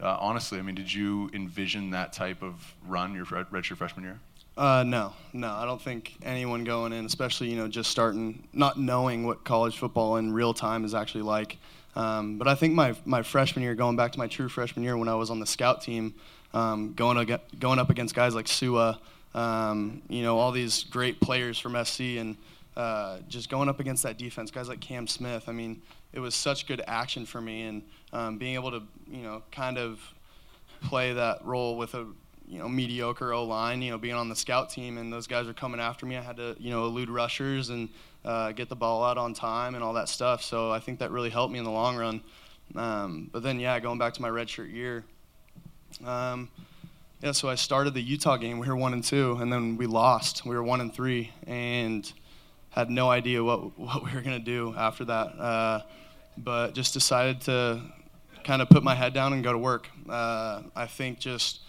Uh, 0.02 0.18
honestly, 0.20 0.58
I 0.58 0.64
mean, 0.64 0.74
did 0.74 0.92
you 0.92 1.30
envision 1.34 1.92
that 1.92 2.14
type 2.14 2.42
of 2.42 2.74
run 2.88 3.14
your 3.14 3.26
redshirt 3.26 3.78
freshman 3.78 4.04
year? 4.04 4.20
Uh, 4.56 4.84
no, 4.86 5.14
no, 5.34 5.52
I 5.52 5.66
don't 5.66 5.82
think 5.82 6.16
anyone 6.22 6.64
going 6.64 6.94
in, 6.94 7.06
especially 7.06 7.50
you 7.50 7.56
know 7.56 7.68
just 7.68 7.90
starting, 7.90 8.48
not 8.54 8.80
knowing 8.80 9.26
what 9.26 9.44
college 9.44 9.78
football 9.78 10.18
in 10.18 10.32
real 10.32 10.54
time 10.54 10.86
is 10.86 10.94
actually 10.94 11.24
like. 11.24 11.58
Um, 11.96 12.38
but 12.38 12.48
I 12.48 12.54
think 12.54 12.76
my 12.76 12.96
my 13.04 13.24
freshman 13.24 13.64
year, 13.64 13.74
going 13.74 13.96
back 13.96 14.12
to 14.12 14.20
my 14.20 14.28
true 14.28 14.50
freshman 14.50 14.84
year 14.84 14.96
when 14.96 15.10
I 15.10 15.16
was 15.16 15.32
on 15.32 15.40
the 15.40 15.48
scout 15.48 15.82
team, 15.82 16.14
um, 16.54 16.94
going 16.94 17.18
ag- 17.18 17.42
going 17.60 17.80
up 17.80 17.90
against 17.90 18.14
guys 18.14 18.36
like 18.36 18.46
Su'a, 18.46 19.00
um, 19.34 20.04
you 20.08 20.22
know, 20.22 20.38
all 20.38 20.52
these 20.52 20.84
great 20.84 21.20
players 21.20 21.58
from 21.58 21.84
SC, 21.84 22.02
and 22.18 22.38
uh, 22.78 23.20
just 23.28 23.50
going 23.50 23.70
up 23.70 23.80
against 23.80 24.04
that 24.04 24.20
defense, 24.20 24.52
guys 24.52 24.70
like 24.70 24.80
Cam 24.80 25.08
Smith. 25.08 25.50
I 25.50 25.52
mean, 25.52 25.82
it 26.14 26.20
was 26.20 26.36
such 26.36 26.68
good 26.68 26.84
action 26.86 27.26
for 27.26 27.42
me, 27.42 27.64
and 27.64 27.82
um, 28.12 28.38
being 28.38 28.54
able 28.54 28.70
to 28.70 28.84
you 29.08 29.24
know 29.24 29.42
kind 29.52 29.80
of 29.80 30.00
play 30.82 31.14
that 31.14 31.44
role 31.44 31.76
with 31.76 31.96
a 31.96 32.06
you 32.48 32.60
know 32.60 32.68
mediocre 32.68 33.34
O 33.34 33.44
line. 33.44 33.82
You 33.82 33.92
know, 33.92 33.98
being 33.98 34.16
on 34.16 34.30
the 34.30 34.36
scout 34.36 34.70
team 34.70 34.98
and 34.98 35.12
those 35.12 35.28
guys 35.28 35.48
were 35.48 35.54
coming 35.54 35.80
after 35.80 36.06
me, 36.06 36.18
I 36.18 36.22
had 36.22 36.38
to 36.38 36.56
you 36.60 36.70
know 36.70 36.86
elude 36.86 37.10
rushers 37.10 37.70
and 37.70 37.90
uh, 38.26 38.52
get 38.52 38.70
the 38.70 38.76
ball 38.76 39.04
out 39.04 39.18
on 39.18 39.34
time 39.34 39.76
and 39.76 39.84
all 39.84 39.94
that 39.94 40.10
stuff. 40.10 40.44
So 40.44 40.72
I 40.72 40.80
think 40.80 41.00
that 41.00 41.12
really 41.12 41.30
helped 41.30 41.52
me 41.52 41.60
in 41.60 41.66
the 41.66 41.72
long 41.72 41.96
run. 41.96 42.22
Um, 42.76 43.30
but 43.32 43.44
then 43.44 43.60
yeah, 43.60 43.80
going 43.80 44.00
back 44.00 44.14
to 44.14 44.22
my 44.22 44.30
redshirt 44.30 44.74
year. 44.74 45.04
Um, 46.06 46.50
yeah, 47.22 47.32
so 47.32 47.48
I 47.48 47.56
started 47.56 47.94
the 47.94 48.02
Utah 48.02 48.36
game. 48.38 48.60
We 48.60 48.68
were 48.68 48.76
one 48.76 48.94
and 48.94 49.04
two, 49.04 49.38
and 49.40 49.52
then 49.52 49.78
we 49.78 49.86
lost. 49.86 50.46
We 50.46 50.56
were 50.56 50.64
one 50.64 50.82
and 50.82 50.94
three, 50.94 51.32
and 51.48 52.12
had 52.70 52.90
no 52.90 53.10
idea 53.10 53.44
what 53.44 53.78
what 53.80 54.04
we 54.04 54.12
were 54.14 54.22
gonna 54.22 54.40
do 54.40 54.74
after 54.78 55.06
that. 55.06 55.28
Uh, 55.40 55.82
but 56.38 56.74
just 56.74 56.94
decided 56.94 57.42
to 57.42 57.82
kind 58.44 58.62
of 58.62 58.70
put 58.70 58.84
my 58.84 58.96
head 58.96 59.14
down 59.14 59.34
and 59.34 59.44
go 59.44 59.52
to 59.52 59.58
work. 59.58 59.88
Uh, 60.10 60.64
I 60.76 60.88
think 60.88 61.20
just 61.20 61.62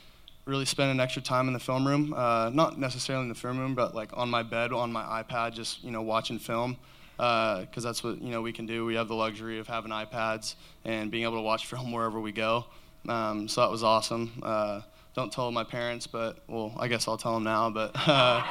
really 0.47 0.65
spending 0.65 1.01
extra 1.01 1.23
time 1.23 1.47
in 1.47 1.55
the 1.55 1.61
film 1.61 1.87
room, 1.87 2.13
uh, 2.15 2.51
not 2.51 2.79
necessarily 2.79 3.23
in 3.23 3.29
the 3.29 3.35
film 3.35 3.59
room, 3.59 3.75
but 3.75 3.95
like 3.95 4.11
on 4.15 4.29
my 4.29 4.43
bed 4.43 4.73
on 4.73 4.93
my 4.93 5.23
iPad, 5.23 5.55
just 5.55 5.83
you 5.83 5.91
know 5.91 6.03
watching 6.03 6.39
film, 6.39 6.77
because 7.17 7.69
uh, 7.69 7.81
that's 7.81 8.05
what 8.05 8.21
you 8.21 8.31
know 8.31 8.43
we 8.43 8.53
can 8.53 8.67
do. 8.67 8.85
We 8.85 8.95
have 8.97 9.09
the 9.09 9.15
luxury 9.15 9.59
of 9.59 9.67
having 9.67 9.91
iPads 9.91 10.55
and 10.85 11.11
being 11.11 11.25
able 11.25 11.37
to 11.37 11.43
watch 11.43 11.67
film 11.71 11.93
wherever 11.93 12.21
we 12.21 12.33
go. 12.33 12.67
Um, 13.09 13.49
so 13.49 13.61
that 13.61 13.71
was 13.71 13.83
awesome. 13.83 14.33
Uh, 14.43 14.81
don't 15.15 15.33
tell 15.33 15.51
my 15.53 15.65
parents, 15.65 16.07
but 16.07 16.39
well, 16.49 16.75
I 16.79 16.89
guess 16.89 17.07
I'll 17.07 17.19
tell 17.19 17.35
them 17.35 17.45
now. 17.45 17.71
But 17.71 17.93
uh, 18.07 18.43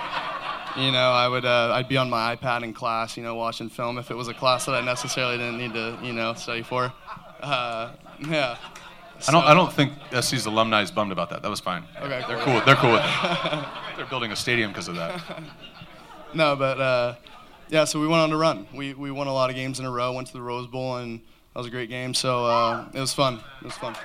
you 0.77 0.91
know, 0.91 1.11
I 1.11 1.27
would 1.27 1.45
uh, 1.45 1.71
I'd 1.73 1.87
be 1.87 1.97
on 1.97 2.09
my 2.09 2.35
iPad 2.35 2.63
in 2.63 2.73
class, 2.73 3.17
you 3.17 3.23
know, 3.23 3.35
watching 3.35 3.69
film 3.69 3.97
if 3.97 4.09
it 4.11 4.15
was 4.15 4.27
a 4.27 4.33
class 4.33 4.65
that 4.65 4.75
I 4.75 4.81
necessarily 4.81 5.37
didn't 5.37 5.57
need 5.57 5.73
to 5.73 5.99
you 6.01 6.13
know 6.13 6.33
study 6.33 6.63
for. 6.63 6.91
Uh, 7.41 7.91
yeah. 9.23 9.29
I 9.29 9.31
don't. 9.31 9.43
I 9.45 9.53
don't 9.53 9.73
think 9.73 9.93
SC's 10.21 10.45
alumni 10.45 10.81
is 10.81 10.91
bummed 10.91 11.11
about 11.11 11.29
that. 11.29 11.41
That 11.41 11.49
was 11.49 11.59
fine. 11.59 11.83
Okay, 11.97 12.23
they're 12.27 12.37
cool. 12.37 12.45
cool. 12.45 12.61
They're 12.65 12.75
cool 12.75 12.91
with 12.93 13.03
it. 13.03 13.65
they're 13.97 14.05
building 14.05 14.31
a 14.31 14.35
stadium 14.35 14.71
because 14.71 14.87
of 14.87 14.95
that. 14.95 15.21
no, 16.33 16.55
but 16.55 16.79
uh, 16.79 17.15
yeah. 17.69 17.85
So 17.85 17.99
we 17.99 18.07
went 18.07 18.21
on 18.21 18.29
to 18.29 18.37
run. 18.37 18.67
We 18.73 18.93
we 18.93 19.11
won 19.11 19.27
a 19.27 19.33
lot 19.33 19.49
of 19.49 19.55
games 19.55 19.79
in 19.79 19.85
a 19.85 19.91
row. 19.91 20.13
Went 20.13 20.27
to 20.27 20.33
the 20.33 20.41
Rose 20.41 20.67
Bowl, 20.67 20.97
and 20.97 21.19
that 21.19 21.59
was 21.59 21.67
a 21.67 21.71
great 21.71 21.89
game. 21.89 22.13
So 22.13 22.45
uh, 22.45 22.87
it 22.93 22.99
was 22.99 23.13
fun. 23.13 23.39
It 23.61 23.65
was 23.65 23.77
fun. 23.77 23.95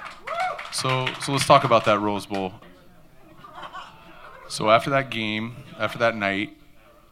So 0.73 1.07
so 1.21 1.33
let's 1.33 1.47
talk 1.47 1.65
about 1.65 1.85
that 1.87 2.01
Rose 2.01 2.27
Bowl. 2.27 2.53
So 4.49 4.71
after 4.71 4.91
that 4.91 5.11
game, 5.11 5.57
after 5.79 5.99
that 5.99 6.17
night, 6.17 6.57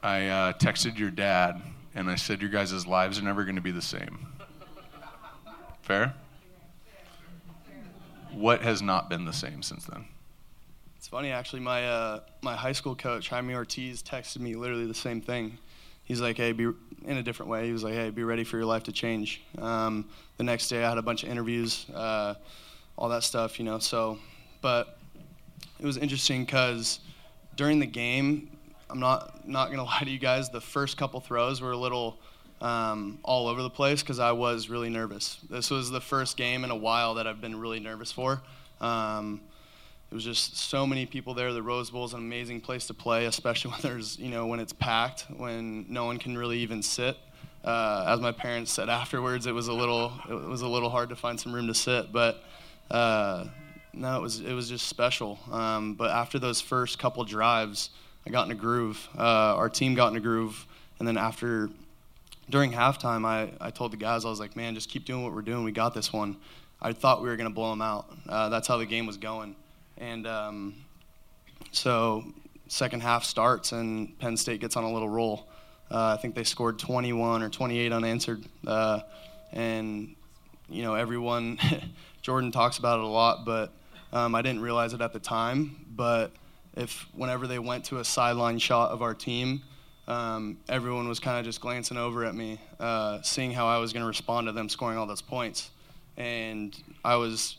I 0.02 0.26
uh, 0.26 0.52
texted 0.54 0.98
your 0.98 1.10
dad 1.10 1.60
and 1.94 2.10
I 2.10 2.14
said 2.14 2.40
your 2.40 2.50
guys' 2.50 2.86
lives 2.86 3.18
are 3.18 3.22
never 3.22 3.44
going 3.44 3.56
to 3.56 3.62
be 3.62 3.72
the 3.72 3.82
same. 3.82 4.26
Fair? 5.82 6.14
What 8.36 8.60
has 8.60 8.82
not 8.82 9.08
been 9.08 9.24
the 9.24 9.32
same 9.32 9.62
since 9.62 9.86
then? 9.86 10.04
It's 10.98 11.08
funny 11.08 11.30
actually. 11.30 11.60
My 11.60 11.86
uh, 11.88 12.20
my 12.42 12.54
high 12.54 12.72
school 12.72 12.94
coach 12.94 13.30
Jaime 13.30 13.54
Ortiz 13.54 14.02
texted 14.02 14.40
me 14.40 14.54
literally 14.54 14.86
the 14.86 14.94
same 14.94 15.22
thing. 15.22 15.56
He's 16.04 16.20
like, 16.20 16.36
"Hey, 16.36 16.52
be 16.52 16.64
in 17.04 17.16
a 17.16 17.22
different 17.22 17.50
way." 17.50 17.66
He 17.66 17.72
was 17.72 17.82
like, 17.82 17.94
"Hey, 17.94 18.10
be 18.10 18.24
ready 18.24 18.44
for 18.44 18.58
your 18.58 18.66
life 18.66 18.82
to 18.84 18.92
change." 18.92 19.42
Um, 19.56 20.06
the 20.36 20.44
next 20.44 20.68
day, 20.68 20.84
I 20.84 20.88
had 20.90 20.98
a 20.98 21.02
bunch 21.02 21.22
of 21.22 21.30
interviews, 21.30 21.86
uh, 21.94 22.34
all 22.98 23.08
that 23.08 23.22
stuff, 23.22 23.58
you 23.58 23.64
know. 23.64 23.78
So, 23.78 24.18
but 24.60 24.98
it 25.80 25.86
was 25.86 25.96
interesting 25.96 26.44
because 26.44 27.00
during 27.56 27.78
the 27.78 27.86
game, 27.86 28.50
I'm 28.90 29.00
not 29.00 29.48
not 29.48 29.70
gonna 29.70 29.84
lie 29.92 30.00
to 30.00 30.10
you 30.10 30.18
guys. 30.18 30.50
The 30.50 30.60
first 30.60 30.98
couple 30.98 31.20
throws 31.20 31.62
were 31.62 31.72
a 31.72 31.78
little 31.78 32.18
um, 32.60 33.18
all 33.22 33.48
over 33.48 33.62
the 33.62 33.70
place 33.70 34.02
because 34.02 34.18
I 34.18 34.32
was 34.32 34.68
really 34.68 34.88
nervous. 34.88 35.38
This 35.50 35.70
was 35.70 35.90
the 35.90 36.00
first 36.00 36.36
game 36.36 36.64
in 36.64 36.70
a 36.70 36.76
while 36.76 37.14
that 37.14 37.26
I've 37.26 37.40
been 37.40 37.58
really 37.58 37.80
nervous 37.80 38.12
for. 38.12 38.42
Um, 38.80 39.40
it 40.10 40.14
was 40.14 40.24
just 40.24 40.56
so 40.56 40.86
many 40.86 41.04
people 41.04 41.34
there. 41.34 41.52
The 41.52 41.62
Rose 41.62 41.90
Bowl 41.90 42.04
is 42.04 42.12
an 42.12 42.20
amazing 42.20 42.60
place 42.60 42.86
to 42.86 42.94
play, 42.94 43.26
especially 43.26 43.70
when 43.72 43.80
there's 43.82 44.18
you 44.18 44.30
know 44.30 44.46
when 44.46 44.60
it's 44.60 44.72
packed, 44.72 45.26
when 45.36 45.86
no 45.88 46.04
one 46.04 46.18
can 46.18 46.36
really 46.36 46.58
even 46.58 46.82
sit. 46.82 47.16
Uh, 47.64 48.04
as 48.06 48.20
my 48.20 48.30
parents 48.30 48.72
said 48.72 48.88
afterwards, 48.88 49.46
it 49.46 49.52
was 49.52 49.68
a 49.68 49.72
little 49.72 50.12
it 50.28 50.34
was 50.34 50.62
a 50.62 50.68
little 50.68 50.90
hard 50.90 51.08
to 51.08 51.16
find 51.16 51.38
some 51.38 51.52
room 51.52 51.66
to 51.66 51.74
sit, 51.74 52.12
but. 52.12 52.42
Uh, 52.90 53.46
no, 53.96 54.16
it 54.16 54.22
was 54.22 54.40
it 54.40 54.52
was 54.52 54.68
just 54.68 54.86
special. 54.86 55.38
Um, 55.50 55.94
but 55.94 56.10
after 56.10 56.38
those 56.38 56.60
first 56.60 56.98
couple 56.98 57.24
drives, 57.24 57.90
I 58.26 58.30
got 58.30 58.44
in 58.44 58.52
a 58.52 58.54
groove. 58.54 59.08
Uh, 59.16 59.56
our 59.56 59.70
team 59.70 59.94
got 59.94 60.08
in 60.08 60.16
a 60.16 60.20
groove, 60.20 60.66
and 60.98 61.08
then 61.08 61.16
after 61.16 61.70
during 62.48 62.72
halftime, 62.72 63.24
I, 63.24 63.50
I 63.60 63.70
told 63.70 63.92
the 63.92 63.96
guys, 63.96 64.24
I 64.24 64.28
was 64.28 64.40
like, 64.40 64.56
man, 64.56 64.74
just 64.74 64.88
keep 64.88 65.04
doing 65.04 65.24
what 65.24 65.32
we're 65.32 65.42
doing. 65.42 65.64
We 65.64 65.72
got 65.72 65.94
this 65.94 66.12
one. 66.12 66.36
I 66.80 66.92
thought 66.92 67.22
we 67.22 67.28
were 67.28 67.36
going 67.36 67.48
to 67.48 67.54
blow 67.54 67.70
them 67.70 67.82
out. 67.82 68.06
Uh, 68.28 68.48
that's 68.48 68.68
how 68.68 68.76
the 68.76 68.86
game 68.86 69.06
was 69.06 69.16
going. 69.16 69.56
And 69.98 70.26
um, 70.26 70.74
so, 71.72 72.24
second 72.68 73.00
half 73.00 73.24
starts, 73.24 73.72
and 73.72 74.18
Penn 74.18 74.36
State 74.36 74.60
gets 74.60 74.76
on 74.76 74.84
a 74.84 74.92
little 74.92 75.08
roll. 75.08 75.48
Uh, 75.90 76.16
I 76.18 76.20
think 76.20 76.34
they 76.34 76.44
scored 76.44 76.78
21 76.78 77.42
or 77.42 77.48
28 77.48 77.92
unanswered. 77.92 78.44
Uh, 78.66 79.00
and, 79.52 80.14
you 80.68 80.82
know, 80.82 80.94
everyone, 80.94 81.58
Jordan 82.22 82.52
talks 82.52 82.78
about 82.78 82.98
it 82.98 83.04
a 83.04 83.08
lot, 83.08 83.44
but 83.44 83.72
um, 84.12 84.34
I 84.34 84.42
didn't 84.42 84.60
realize 84.60 84.92
it 84.92 85.00
at 85.00 85.12
the 85.12 85.20
time. 85.20 85.76
But 85.94 86.32
if 86.76 87.06
whenever 87.14 87.46
they 87.46 87.58
went 87.58 87.86
to 87.86 87.98
a 87.98 88.04
sideline 88.04 88.58
shot 88.58 88.90
of 88.90 89.02
our 89.02 89.14
team, 89.14 89.62
um, 90.08 90.58
everyone 90.68 91.08
was 91.08 91.18
kind 91.18 91.38
of 91.38 91.44
just 91.44 91.60
glancing 91.60 91.96
over 91.96 92.24
at 92.24 92.34
me, 92.34 92.60
uh, 92.78 93.20
seeing 93.22 93.52
how 93.52 93.66
I 93.66 93.78
was 93.78 93.92
going 93.92 94.02
to 94.02 94.06
respond 94.06 94.46
to 94.46 94.52
them 94.52 94.68
scoring 94.68 94.98
all 94.98 95.06
those 95.06 95.22
points. 95.22 95.70
And 96.16 96.76
I 97.04 97.16
was, 97.16 97.56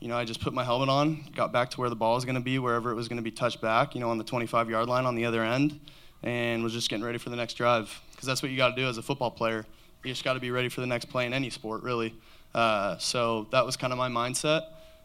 you 0.00 0.08
know, 0.08 0.16
I 0.16 0.24
just 0.24 0.40
put 0.40 0.52
my 0.52 0.64
helmet 0.64 0.88
on, 0.88 1.24
got 1.34 1.52
back 1.52 1.70
to 1.70 1.80
where 1.80 1.88
the 1.88 1.96
ball 1.96 2.14
was 2.14 2.24
going 2.24 2.34
to 2.34 2.40
be, 2.40 2.58
wherever 2.58 2.90
it 2.90 2.94
was 2.94 3.08
going 3.08 3.16
to 3.16 3.22
be 3.22 3.30
touched 3.30 3.60
back, 3.60 3.94
you 3.94 4.00
know, 4.00 4.10
on 4.10 4.18
the 4.18 4.24
25 4.24 4.68
yard 4.68 4.88
line 4.88 5.06
on 5.06 5.14
the 5.14 5.24
other 5.24 5.42
end, 5.42 5.80
and 6.22 6.62
was 6.62 6.72
just 6.72 6.90
getting 6.90 7.04
ready 7.04 7.18
for 7.18 7.30
the 7.30 7.36
next 7.36 7.54
drive. 7.54 8.00
Because 8.10 8.26
that's 8.26 8.42
what 8.42 8.50
you 8.50 8.56
got 8.56 8.70
to 8.70 8.76
do 8.76 8.86
as 8.86 8.98
a 8.98 9.02
football 9.02 9.30
player. 9.30 9.64
You 10.04 10.12
just 10.12 10.24
got 10.24 10.34
to 10.34 10.40
be 10.40 10.50
ready 10.50 10.68
for 10.68 10.80
the 10.80 10.86
next 10.86 11.06
play 11.06 11.26
in 11.26 11.32
any 11.32 11.50
sport, 11.50 11.82
really. 11.82 12.14
Uh, 12.54 12.98
so 12.98 13.46
that 13.50 13.64
was 13.64 13.76
kind 13.76 13.92
of 13.92 13.98
my 13.98 14.08
mindset 14.08 14.62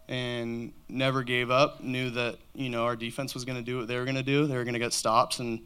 and 0.07 0.73
never 0.89 1.23
gave 1.23 1.49
up. 1.49 1.81
Knew 1.81 2.09
that 2.11 2.37
you 2.53 2.69
know 2.69 2.83
our 2.83 2.95
defense 2.95 3.33
was 3.33 3.45
going 3.45 3.57
to 3.57 3.63
do 3.63 3.77
what 3.79 3.87
they 3.87 3.97
were 3.97 4.05
going 4.05 4.15
to 4.15 4.23
do. 4.23 4.45
They 4.47 4.55
were 4.55 4.63
going 4.63 4.73
to 4.73 4.79
get 4.79 4.93
stops, 4.93 5.39
and 5.39 5.61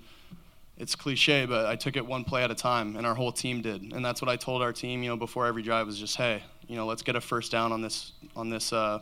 it's 0.80 0.96
cliche, 0.96 1.46
but 1.46 1.66
I 1.66 1.76
took 1.76 1.96
it 1.96 2.06
one 2.06 2.24
play 2.24 2.44
at 2.44 2.52
a 2.52 2.56
time, 2.56 2.96
and 2.96 3.06
our 3.06 3.16
whole 3.16 3.32
team 3.32 3.62
did. 3.62 3.94
And 3.94 4.06
that's 4.06 4.22
what 4.22 4.30
I 4.30 4.36
told 4.36 4.62
our 4.62 4.72
team, 4.72 5.02
you 5.02 5.10
know, 5.10 5.18
before 5.18 5.48
every 5.48 5.64
drive 5.64 5.88
was 5.88 5.98
just, 6.00 6.16
hey, 6.16 6.44
you 6.68 6.76
know, 6.76 6.86
let's 6.86 7.02
get 7.02 7.16
a 7.16 7.22
first 7.22 7.52
down 7.52 7.72
on 7.72 7.82
this, 7.82 8.12
on 8.36 8.50
this, 8.50 8.72
uh, 8.72 9.00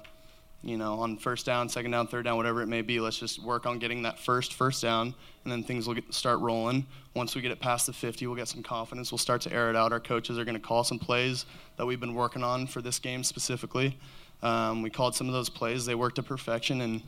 you 0.63 0.77
know, 0.77 0.99
on 0.99 1.17
first 1.17 1.45
down, 1.45 1.67
second 1.67 1.91
down, 1.91 2.07
third 2.07 2.23
down, 2.23 2.37
whatever 2.37 2.61
it 2.61 2.67
may 2.67 2.81
be. 2.81 2.99
Let's 2.99 3.19
just 3.19 3.43
work 3.43 3.65
on 3.65 3.77
getting 3.77 4.03
that 4.03 4.17
first 4.19 4.53
first 4.53 4.81
down, 4.81 5.13
and 5.43 5.51
then 5.51 5.63
things 5.63 5.85
will 5.85 5.95
get, 5.95 6.13
start 6.13 6.39
rolling. 6.39 6.85
Once 7.13 7.35
we 7.35 7.41
get 7.41 7.51
it 7.51 7.59
past 7.59 7.87
the 7.87 7.93
50, 7.93 8.25
we'll 8.25 8.37
get 8.37 8.47
some 8.47 8.63
confidence. 8.63 9.11
We'll 9.11 9.19
start 9.19 9.41
to 9.41 9.53
air 9.53 9.69
it 9.69 9.75
out. 9.75 9.91
Our 9.91 9.99
coaches 9.99 10.39
are 10.39 10.45
going 10.45 10.55
to 10.55 10.65
call 10.65 10.83
some 10.83 10.97
plays 10.97 11.45
that 11.77 11.85
we've 11.85 11.99
been 11.99 12.15
working 12.15 12.43
on 12.43 12.67
for 12.67 12.81
this 12.81 12.99
game 12.99 13.23
specifically. 13.23 13.97
Um, 14.41 14.81
we 14.81 14.89
called 14.89 15.13
some 15.15 15.27
of 15.27 15.33
those 15.33 15.49
plays. 15.49 15.85
They 15.85 15.95
worked 15.95 16.15
to 16.15 16.23
perfection 16.23 16.81
and 16.81 17.01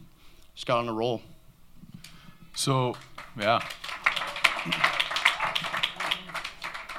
just 0.56 0.68
got 0.68 0.80
on 0.80 0.90
a 0.90 0.94
roll. 0.94 1.22
So, 2.56 2.96
yeah. 3.40 3.62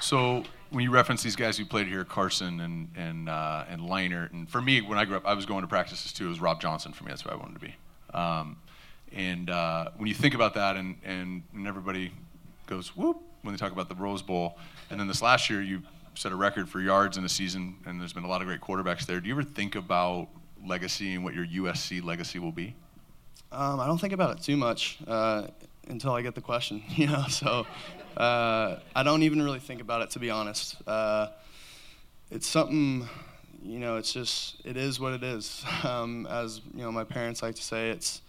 So 0.01 0.45
when 0.71 0.85
you 0.85 0.91
reference 0.91 1.23
these 1.23 1.37
guys 1.37 1.59
who 1.59 1.65
played 1.65 1.87
here, 1.87 2.05
Carson 2.05 2.61
and 2.61 2.89
and 2.97 3.29
uh, 3.29 3.65
and 3.69 3.83
Leinart, 3.83 4.33
and 4.33 4.49
for 4.49 4.61
me, 4.61 4.81
when 4.81 4.99
I 4.99 5.05
grew 5.05 5.17
up, 5.17 5.27
I 5.27 5.35
was 5.35 5.47
going 5.47 5.63
to 5.63 5.69
practices 5.69 6.13
too. 6.13 6.27
It 6.27 6.31
was 6.31 6.41
Rob 6.41 6.61
Johnson 6.61 6.93
for 6.93 7.05
me. 7.05 7.11
That's 7.11 7.23
who 7.23 7.31
I 7.31 7.37
wanted 7.37 7.55
to 7.55 7.61
be. 7.61 7.75
Um, 8.15 8.57
and 9.13 9.51
uh, 9.51 9.91
when 9.97 10.09
you 10.09 10.15
think 10.15 10.35
about 10.35 10.55
that, 10.55 10.77
and, 10.77 10.97
and 11.05 11.43
and 11.55 11.67
everybody 11.67 12.13
goes 12.67 12.97
whoop 12.97 13.19
when 13.43 13.55
they 13.55 13.59
talk 13.59 13.73
about 13.73 13.89
the 13.89 13.95
Rose 13.95 14.23
Bowl, 14.23 14.59
and 14.91 14.99
then 14.99 15.09
this 15.09 15.23
last 15.23 15.49
year 15.49 15.63
you 15.63 15.83
set 16.15 16.33
a 16.33 16.37
record 16.37 16.69
for 16.69 16.81
yards 16.81 17.17
in 17.17 17.25
a 17.25 17.29
season, 17.29 17.77
and 17.87 18.01
there's 18.01 18.13
been 18.13 18.25
a 18.25 18.29
lot 18.29 18.41
of 18.41 18.47
great 18.47 18.61
quarterbacks 18.61 19.07
there. 19.07 19.21
Do 19.21 19.29
you 19.29 19.35
ever 19.35 19.45
think 19.45 19.77
about 19.77 20.29
legacy 20.67 21.15
and 21.15 21.23
what 21.23 21.35
your 21.35 21.47
USC 21.47 22.03
legacy 22.03 22.39
will 22.39 22.53
be? 22.53 22.75
Um, 23.53 23.81
I 23.81 23.87
don't 23.87 23.99
think 23.99 24.13
about 24.13 24.37
it 24.37 24.43
too 24.43 24.57
much 24.57 24.99
uh, 25.07 25.47
until 25.89 26.13
I 26.13 26.23
get 26.23 26.35
the 26.35 26.41
question, 26.41 26.83
you 26.89 27.07
know. 27.07 27.25
So 27.29 27.67
uh, 28.17 28.77
I 28.95 29.03
don't 29.03 29.23
even 29.23 29.43
really 29.43 29.61
think 29.61 29.81
about 29.81 30.03
it 30.03 30.11
to 30.11 30.19
be 30.19 30.31
honest. 30.31 30.77
Uh, 30.87 31.29
it's 32.31 32.47
something, 32.47 33.09
you 33.63 33.79
know. 33.79 33.97
It's 33.97 34.13
just 34.13 34.65
it 34.65 34.77
is 34.77 35.01
what 35.01 35.13
it 35.13 35.23
is. 35.23 35.65
Um, 35.85 36.27
as 36.27 36.61
you 36.75 36.83
know, 36.83 36.93
my 36.93 37.05
parents 37.05 37.43
like 37.43 37.55
to 37.55 37.63
say, 37.63 37.91
it's 37.91 38.21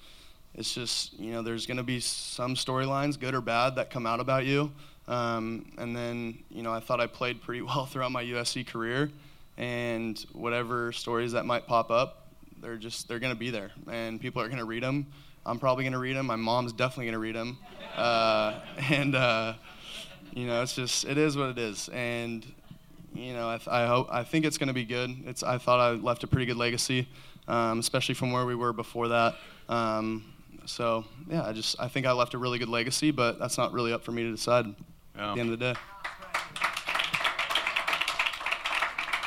it's 0.55 0.73
just 0.73 1.19
you 1.19 1.31
know 1.31 1.41
there's 1.41 1.65
going 1.65 1.77
to 1.77 1.83
be 1.83 1.99
some 1.99 2.55
storylines, 2.55 3.19
good 3.19 3.35
or 3.35 3.41
bad, 3.41 3.75
that 3.75 3.89
come 3.89 4.05
out 4.05 4.19
about 4.19 4.45
you. 4.45 4.71
Um, 5.07 5.71
and 5.77 5.95
then 5.95 6.37
you 6.49 6.61
know 6.61 6.71
I 6.71 6.79
thought 6.79 7.01
I 7.01 7.07
played 7.07 7.41
pretty 7.41 7.61
well 7.63 7.85
throughout 7.85 8.11
my 8.11 8.23
USC 8.23 8.65
career, 8.67 9.11
and 9.57 10.17
whatever 10.33 10.91
stories 10.91 11.31
that 11.33 11.45
might 11.45 11.67
pop 11.67 11.91
up, 11.91 12.27
they're 12.61 12.77
just 12.77 13.07
they're 13.07 13.19
going 13.19 13.33
to 13.33 13.39
be 13.39 13.49
there, 13.49 13.71
and 13.91 14.21
people 14.21 14.41
are 14.41 14.47
going 14.47 14.59
to 14.59 14.65
read 14.65 14.83
them. 14.83 15.07
I'm 15.50 15.60
probably 15.60 15.84
going 15.84 15.94
to 15.94 16.00
read 16.00 16.15
them. 16.15 16.27
My 16.27 16.36
mom's 16.36 16.74
definitely 16.74 17.06
going 17.06 17.13
to 17.13 17.20
read 17.20 17.36
them, 17.36 17.58
uh, 17.96 18.60
and 18.89 19.15
uh, 19.15 19.53
you 20.34 20.46
know 20.48 20.62
it's 20.62 20.75
just 20.75 21.06
it 21.06 21.18
is 21.18 21.36
what 21.36 21.50
it 21.50 21.58
is, 21.58 21.89
and 21.89 22.46
you 23.13 23.34
know 23.34 23.50
I, 23.50 23.58
th- 23.58 23.68
I 23.68 23.88
hope 23.88 24.08
I 24.12 24.24
think 24.24 24.46
it's 24.46 24.58
going 24.58 24.68
to 24.68 24.74
be 24.74 24.86
good. 24.86 25.10
It's 25.25 25.41
I 25.44 25.58
thought 25.58 25.79
I 25.79 25.91
left 25.91 26.24
a 26.24 26.27
pretty 26.27 26.46
good 26.46 26.58
legacy, 26.58 27.08
um, 27.48 27.79
especially 27.79 28.15
from 28.15 28.32
where 28.32 28.46
we 28.46 28.56
were 28.56 28.74
before 28.74 29.08
that. 29.10 29.36
Um, 29.68 30.25
so 30.65 31.03
yeah, 31.27 31.44
I 31.46 31.51
just 31.53 31.75
I 31.79 31.88
think 31.88 32.06
I 32.06 32.12
left 32.12 32.34
a 32.36 32.38
really 32.38 32.60
good 32.60 32.70
legacy, 32.70 33.10
but 33.12 33.39
that's 33.39 33.58
not 33.58 33.74
really 33.74 33.91
up 33.91 34.03
for 34.03 34.12
me 34.12 34.24
to 34.24 34.32
decide 34.32 34.65
Yeah. 35.15 35.29
at 35.32 35.36
the 35.36 35.41
end 35.41 35.51
of 35.51 35.60
the 35.60 35.74
day. 35.74 35.79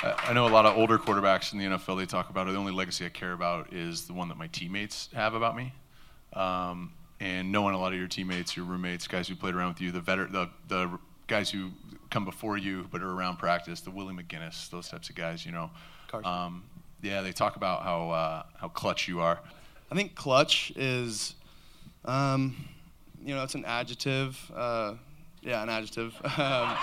I 0.04 0.32
know 0.32 0.46
a 0.46 0.48
lot 0.48 0.66
of 0.66 0.76
older 0.76 0.98
quarterbacks 0.98 1.52
in 1.52 1.58
the 1.60 1.64
NFL. 1.64 1.96
They 1.96 2.06
talk 2.06 2.28
about 2.28 2.48
it. 2.48 2.52
The 2.52 2.58
only 2.58 2.72
legacy 2.72 3.06
I 3.06 3.08
care 3.08 3.32
about 3.32 3.72
is 3.72 4.06
the 4.06 4.12
one 4.12 4.28
that 4.28 4.36
my 4.36 4.48
teammates 4.48 5.08
have 5.14 5.34
about 5.34 5.54
me. 5.56 5.72
Um, 6.34 6.92
and 7.20 7.52
knowing 7.52 7.74
a 7.74 7.78
lot 7.78 7.92
of 7.92 7.98
your 7.98 8.08
teammates, 8.08 8.56
your 8.56 8.66
roommates, 8.66 9.06
guys 9.06 9.28
who 9.28 9.36
played 9.36 9.54
around 9.54 9.68
with 9.68 9.80
you, 9.80 9.92
the 9.92 10.00
veter- 10.00 10.30
the 10.32 10.48
the 10.68 10.98
guys 11.28 11.50
who 11.50 11.70
come 12.10 12.24
before 12.24 12.56
you 12.58 12.86
but 12.90 13.00
are 13.02 13.10
around 13.10 13.38
practice, 13.38 13.80
the 13.80 13.90
Willie 13.90 14.14
McGinest, 14.14 14.70
those 14.70 14.88
types 14.88 15.08
of 15.08 15.14
guys. 15.14 15.46
You 15.46 15.52
know, 15.52 15.70
um, 16.24 16.64
yeah, 17.00 17.22
they 17.22 17.32
talk 17.32 17.56
about 17.56 17.82
how 17.82 18.10
uh, 18.10 18.42
how 18.56 18.68
clutch 18.68 19.08
you 19.08 19.20
are. 19.20 19.40
I 19.90 19.94
think 19.94 20.14
clutch 20.14 20.72
is, 20.74 21.34
um, 22.04 22.56
you 23.24 23.34
know, 23.34 23.42
it's 23.42 23.54
an 23.54 23.64
adjective. 23.66 24.50
Uh, 24.54 24.94
yeah, 25.42 25.62
an 25.62 25.68
adjective. 25.68 26.14
um, 26.24 26.76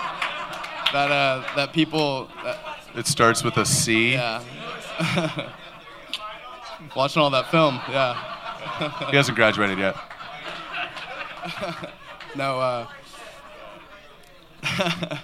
that 0.92 1.10
uh, 1.10 1.44
that 1.56 1.72
people. 1.72 2.28
That, 2.44 2.58
It 2.96 3.06
starts 3.06 3.44
with 3.44 3.56
a 3.56 3.64
C. 3.66 4.12
yeah. 4.12 4.42
Watching 6.96 7.22
all 7.22 7.30
that 7.30 7.50
film. 7.50 7.78
Yeah. 7.90 8.39
He 9.10 9.16
hasn't 9.16 9.36
graduated 9.36 9.78
yet. 9.78 9.96
No. 12.36 12.60
Uh, 12.60 12.86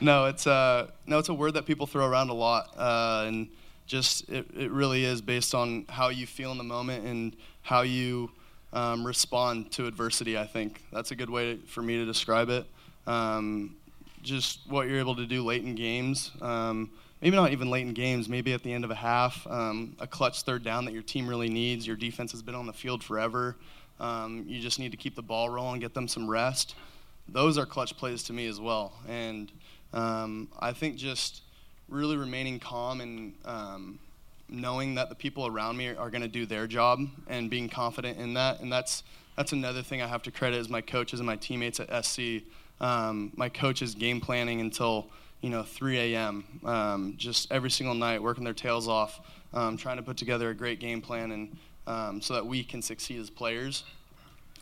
no, 0.00 0.24
it's 0.24 0.46
uh, 0.46 0.86
no, 1.06 1.18
it's 1.18 1.28
a 1.28 1.34
word 1.34 1.52
that 1.52 1.66
people 1.66 1.86
throw 1.86 2.06
around 2.06 2.30
a 2.30 2.34
lot, 2.34 2.70
uh, 2.78 3.24
and 3.26 3.48
just 3.86 4.26
it, 4.30 4.46
it 4.56 4.70
really 4.70 5.04
is 5.04 5.20
based 5.20 5.54
on 5.54 5.84
how 5.90 6.08
you 6.08 6.26
feel 6.26 6.50
in 6.50 6.56
the 6.56 6.64
moment 6.64 7.04
and 7.04 7.36
how 7.60 7.82
you 7.82 8.30
um, 8.72 9.06
respond 9.06 9.70
to 9.72 9.86
adversity. 9.86 10.38
I 10.38 10.46
think 10.46 10.82
that's 10.90 11.10
a 11.10 11.14
good 11.14 11.28
way 11.28 11.56
for 11.56 11.82
me 11.82 11.98
to 11.98 12.06
describe 12.06 12.48
it. 12.48 12.64
Um, 13.06 13.76
just 14.22 14.60
what 14.66 14.88
you're 14.88 14.98
able 14.98 15.16
to 15.16 15.26
do 15.26 15.44
late 15.44 15.62
in 15.62 15.74
games. 15.74 16.30
Um, 16.40 16.90
maybe 17.22 17.36
not 17.36 17.52
even 17.52 17.70
late 17.70 17.86
in 17.86 17.92
games. 17.92 18.28
Maybe 18.28 18.52
at 18.52 18.62
the 18.62 18.72
end 18.72 18.84
of 18.84 18.90
a 18.90 18.94
half, 18.94 19.46
um, 19.46 19.96
a 20.00 20.06
clutch 20.06 20.42
third 20.42 20.64
down 20.64 20.84
that 20.86 20.92
your 20.92 21.02
team 21.02 21.28
really 21.28 21.48
needs. 21.48 21.86
Your 21.86 21.96
defense 21.96 22.32
has 22.32 22.42
been 22.42 22.54
on 22.54 22.66
the 22.66 22.72
field 22.72 23.02
forever. 23.02 23.56
Um, 23.98 24.44
you 24.46 24.60
just 24.60 24.78
need 24.78 24.92
to 24.92 24.96
keep 24.96 25.14
the 25.14 25.22
ball 25.22 25.50
rolling, 25.50 25.80
get 25.80 25.92
them 25.92 26.08
some 26.08 26.28
rest. 26.28 26.74
Those 27.28 27.58
are 27.58 27.66
clutch 27.66 27.96
plays 27.96 28.22
to 28.24 28.32
me 28.32 28.46
as 28.46 28.58
well. 28.60 28.92
And 29.06 29.52
um, 29.92 30.48
I 30.58 30.72
think 30.72 30.96
just 30.96 31.42
really 31.88 32.16
remaining 32.16 32.58
calm 32.58 33.00
and 33.00 33.34
um, 33.44 33.98
knowing 34.48 34.94
that 34.94 35.08
the 35.08 35.14
people 35.14 35.46
around 35.46 35.76
me 35.76 35.88
are, 35.88 36.10
going 36.10 36.22
to 36.22 36.28
do 36.28 36.46
their 36.46 36.66
job 36.66 37.00
and 37.28 37.50
being 37.50 37.68
confident 37.68 38.18
in 38.18 38.34
that. 38.34 38.60
And 38.60 38.72
that's 38.72 39.02
that's 39.36 39.52
another 39.52 39.82
thing 39.82 40.02
I 40.02 40.06
have 40.06 40.22
to 40.24 40.30
credit 40.30 40.58
is 40.58 40.68
my 40.68 40.80
coaches 40.80 41.20
and 41.20 41.26
my 41.26 41.36
teammates 41.36 41.80
at 41.80 42.04
SC. 42.04 42.42
Um, 42.80 43.32
my 43.36 43.48
coaches 43.48 43.94
game 43.94 44.20
planning 44.20 44.60
until 44.60 45.08
you 45.40 45.50
know 45.50 45.62
3 45.62 46.14
a.m. 46.14 46.44
Um, 46.64 47.14
just 47.16 47.50
every 47.50 47.70
single 47.70 47.94
night, 47.94 48.22
working 48.22 48.44
their 48.44 48.54
tails 48.54 48.88
off, 48.88 49.20
um, 49.52 49.76
trying 49.76 49.96
to 49.96 50.02
put 50.02 50.16
together 50.16 50.50
a 50.50 50.54
great 50.54 50.80
game 50.80 51.00
plan 51.00 51.32
and 51.32 51.56
um, 51.86 52.20
so 52.20 52.34
that 52.34 52.46
we 52.46 52.62
can 52.62 52.82
succeed 52.82 53.20
as 53.20 53.30
players. 53.30 53.84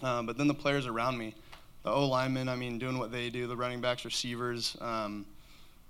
Um, 0.03 0.27
but 0.27 0.39
then 0.39 0.47
the 0.47 0.55
players 0.55 0.87
around 0.87 1.19
me, 1.19 1.35
the 1.83 1.91
O 1.91 2.07
linemen, 2.07 2.49
I 2.49 2.57
mean, 2.57 2.79
doing 2.79 2.99
what 2.99 3.11
they 3.11 3.31
do, 3.31 3.47
the 3.47 3.57
running 3.57 3.81
backs, 3.81 4.05
receivers. 4.05 4.77
Um, 4.81 5.27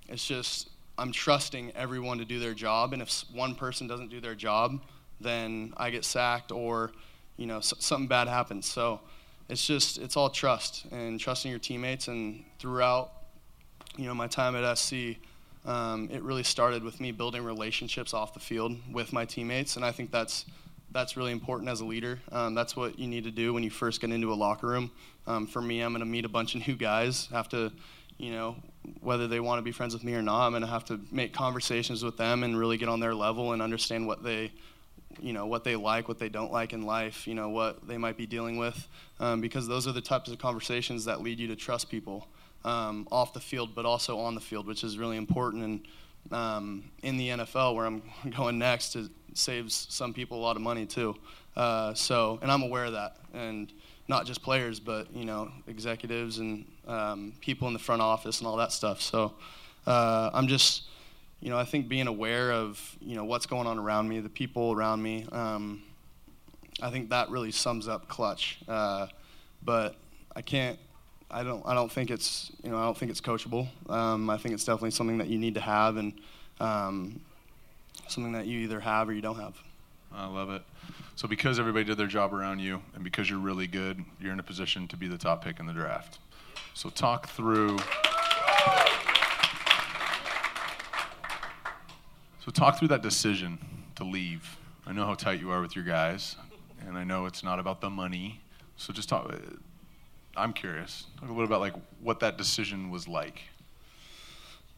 it's 0.08 0.26
just 0.26 0.70
I'm 0.96 1.12
trusting 1.12 1.72
everyone 1.76 2.18
to 2.18 2.24
do 2.24 2.40
their 2.40 2.54
job, 2.54 2.92
and 2.92 3.02
if 3.02 3.24
one 3.32 3.54
person 3.54 3.86
doesn't 3.86 4.08
do 4.08 4.20
their 4.20 4.34
job, 4.34 4.80
then 5.20 5.72
I 5.76 5.90
get 5.90 6.04
sacked 6.04 6.50
or 6.50 6.92
you 7.36 7.46
know 7.46 7.58
s- 7.58 7.74
something 7.78 8.08
bad 8.08 8.26
happens. 8.26 8.66
So 8.66 9.00
it's 9.48 9.66
just 9.66 9.98
it's 9.98 10.16
all 10.16 10.30
trust 10.30 10.86
and 10.90 11.20
trusting 11.20 11.50
your 11.50 11.60
teammates. 11.60 12.08
And 12.08 12.44
throughout 12.58 13.12
you 13.98 14.06
know 14.06 14.14
my 14.14 14.28
time 14.28 14.54
at 14.54 14.78
SC, 14.78 15.16
um, 15.66 16.08
it 16.11 16.22
really 16.22 16.44
started 16.44 16.84
with 16.84 17.00
me 17.00 17.11
building 17.11 17.44
relationships 17.44 18.14
off 18.14 18.32
the 18.32 18.40
field 18.40 18.76
with 18.92 19.12
my 19.12 19.24
teammates, 19.24 19.76
and 19.76 19.84
I 19.84 19.90
think 19.90 20.12
that's 20.12 20.46
that's 20.90 21.16
really 21.16 21.32
important 21.32 21.68
as 21.68 21.80
a 21.80 21.84
leader. 21.84 22.18
Um, 22.32 22.54
that's 22.54 22.74
what 22.74 22.98
you 22.98 23.06
need 23.06 23.24
to 23.24 23.30
do 23.30 23.52
when 23.52 23.62
you 23.62 23.70
first 23.70 24.00
get 24.00 24.11
into 24.11 24.32
a 24.32 24.34
locker 24.34 24.68
room. 24.68 24.90
Um, 25.26 25.46
for 25.46 25.61
me, 25.61 25.80
I'm 25.80 25.92
going 25.92 26.00
to 26.00 26.06
meet 26.06 26.24
a 26.24 26.28
bunch 26.30 26.54
of 26.54 26.66
new 26.66 26.76
guys. 26.76 27.28
Have 27.32 27.48
to, 27.50 27.70
you 28.16 28.30
know, 28.30 28.56
whether 29.00 29.28
they 29.28 29.40
want 29.40 29.58
to 29.58 29.62
be 29.62 29.72
friends 29.72 29.92
with 29.92 30.02
me 30.02 30.14
or 30.14 30.22
not, 30.22 30.46
I'm 30.46 30.52
going 30.52 30.62
to 30.62 30.68
have 30.68 30.87
to 30.87 30.98
make 31.11 31.34
conversations 31.34 32.02
with 32.02 32.16
them 32.16 32.42
and 32.42 32.58
really 32.58 32.78
get 32.78 32.88
on 32.88 33.00
their 33.00 33.14
level 33.14 33.52
and 33.52 33.61
understand 33.61 34.06
what 34.06 34.22
they, 34.22 34.50
you 35.20 35.34
know, 35.34 35.44
what 35.44 35.62
they 35.64 35.76
like, 35.76 36.08
what 36.08 36.18
they 36.18 36.30
don't 36.30 36.52
like 36.52 36.72
in 36.72 36.87
life. 36.87 37.26
You 37.26 37.34
know, 37.34 37.50
what 37.50 37.87
they 37.87 37.98
might 37.98 38.16
be 38.16 38.26
dealing 38.26 38.56
with, 38.56 38.88
um, 39.20 39.42
because 39.42 39.68
those 39.68 39.87
are 39.87 39.92
the 39.92 40.00
types 40.00 40.30
of 40.30 40.38
conversations 40.38 41.04
that 41.04 41.20
lead 41.20 41.38
you 41.38 41.48
to 41.48 41.56
trust 41.56 41.90
people 41.90 42.28
um, 42.68 43.09
off 43.11 43.33
the 43.33 43.40
field, 43.40 43.74
but 43.74 43.87
also 43.87 44.18
on 44.18 44.35
the 44.35 44.40
field, 44.40 44.66
which 44.66 44.85
is 44.85 44.98
really 44.98 45.16
important. 45.16 45.64
And 45.64 46.33
um, 46.33 46.85
in 47.02 47.16
the 47.16 47.31
NFL, 47.31 47.74
where 47.74 47.87
I'm 47.87 48.02
going 48.37 48.59
next, 48.59 48.94
it 48.94 49.11
saves 49.35 49.87
some 49.88 50.12
people 50.12 50.38
a 50.38 50.42
lot 50.42 50.57
of 50.57 50.62
money 50.62 50.85
too. 50.85 51.16
Uh, 51.57 51.94
so, 51.94 52.38
and 52.42 52.52
I'm 52.52 52.62
aware 52.62 52.85
of 52.85 52.92
that, 52.92 53.16
and 53.33 53.72
not 54.07 54.26
just 54.26 54.42
players, 54.42 54.78
but 54.78 55.12
you 55.12 55.24
know, 55.24 55.50
executives 55.66 56.38
and 56.38 56.66
um, 56.87 57.33
people 57.40 57.66
in 57.68 57.72
the 57.72 57.81
front 57.81 58.02
office 58.02 58.38
and 58.38 58.46
all 58.46 58.57
that 58.57 58.70
stuff. 58.70 59.00
So, 59.00 59.33
uh, 59.87 60.31
I'm 60.33 60.46
just, 60.46 60.85
you 61.40 61.50
know, 61.50 61.59
I 61.59 61.64
think 61.64 61.88
being 61.88 62.07
aware 62.07 62.52
of 62.52 62.96
you 63.00 63.16
know 63.16 63.24
what's 63.24 63.46
going 63.46 63.66
on 63.66 63.78
around 63.78 64.09
me, 64.09 64.20
the 64.20 64.28
people 64.28 64.72
around 64.72 65.02
me. 65.02 65.26
Um, 65.33 65.83
I 66.81 66.90
think 66.90 67.11
that 67.11 67.31
really 67.31 67.50
sums 67.50 67.88
up 67.88 68.09
clutch. 68.09 68.61
Uh, 68.68 69.09
but 69.64 69.96
I 70.37 70.42
can't. 70.42 70.78
I 71.30 71.42
don't. 71.42 71.62
I 71.66 71.74
don't 71.74 71.92
think 71.92 72.10
it's. 72.10 72.50
You 72.62 72.70
know. 72.70 72.78
I 72.78 72.84
don't 72.84 72.96
think 72.96 73.10
it's 73.10 73.20
coachable. 73.20 73.68
Um, 73.88 74.30
I 74.30 74.38
think 74.38 74.54
it's 74.54 74.64
definitely 74.64 74.92
something 74.92 75.18
that 75.18 75.28
you 75.28 75.38
need 75.38 75.54
to 75.54 75.60
have 75.60 75.96
and 75.96 76.14
um, 76.60 77.20
something 78.08 78.32
that 78.32 78.46
you 78.46 78.60
either 78.60 78.80
have 78.80 79.08
or 79.08 79.12
you 79.12 79.20
don't 79.20 79.38
have. 79.38 79.56
I 80.12 80.26
love 80.26 80.50
it. 80.50 80.62
So 81.16 81.28
because 81.28 81.58
everybody 81.58 81.84
did 81.84 81.98
their 81.98 82.06
job 82.06 82.32
around 82.32 82.60
you, 82.60 82.80
and 82.94 83.04
because 83.04 83.28
you're 83.28 83.40
really 83.40 83.66
good, 83.66 84.02
you're 84.20 84.32
in 84.32 84.40
a 84.40 84.44
position 84.44 84.88
to 84.88 84.96
be 84.96 85.08
the 85.08 85.18
top 85.18 85.44
pick 85.44 85.60
in 85.60 85.66
the 85.66 85.72
draft. 85.72 86.18
So 86.74 86.88
talk 86.88 87.28
through. 87.28 87.78
So 92.44 92.52
talk 92.52 92.78
through 92.78 92.88
that 92.88 93.02
decision 93.02 93.58
to 93.96 94.04
leave. 94.04 94.56
I 94.86 94.92
know 94.92 95.04
how 95.04 95.14
tight 95.14 95.40
you 95.40 95.50
are 95.50 95.60
with 95.60 95.76
your 95.76 95.84
guys, 95.84 96.36
and 96.86 96.96
I 96.96 97.04
know 97.04 97.26
it's 97.26 97.44
not 97.44 97.58
about 97.58 97.80
the 97.82 97.90
money. 97.90 98.40
So 98.76 98.92
just 98.92 99.08
talk. 99.08 99.30
I'm 100.38 100.53
curious. 100.53 101.05
Talk 101.20 101.29
a 101.29 101.33
little 101.33 101.44
about 101.44 101.61
like 101.61 101.74
what 102.01 102.20
that 102.20 102.38
decision 102.38 102.90
was 102.90 103.09
like. 103.09 103.42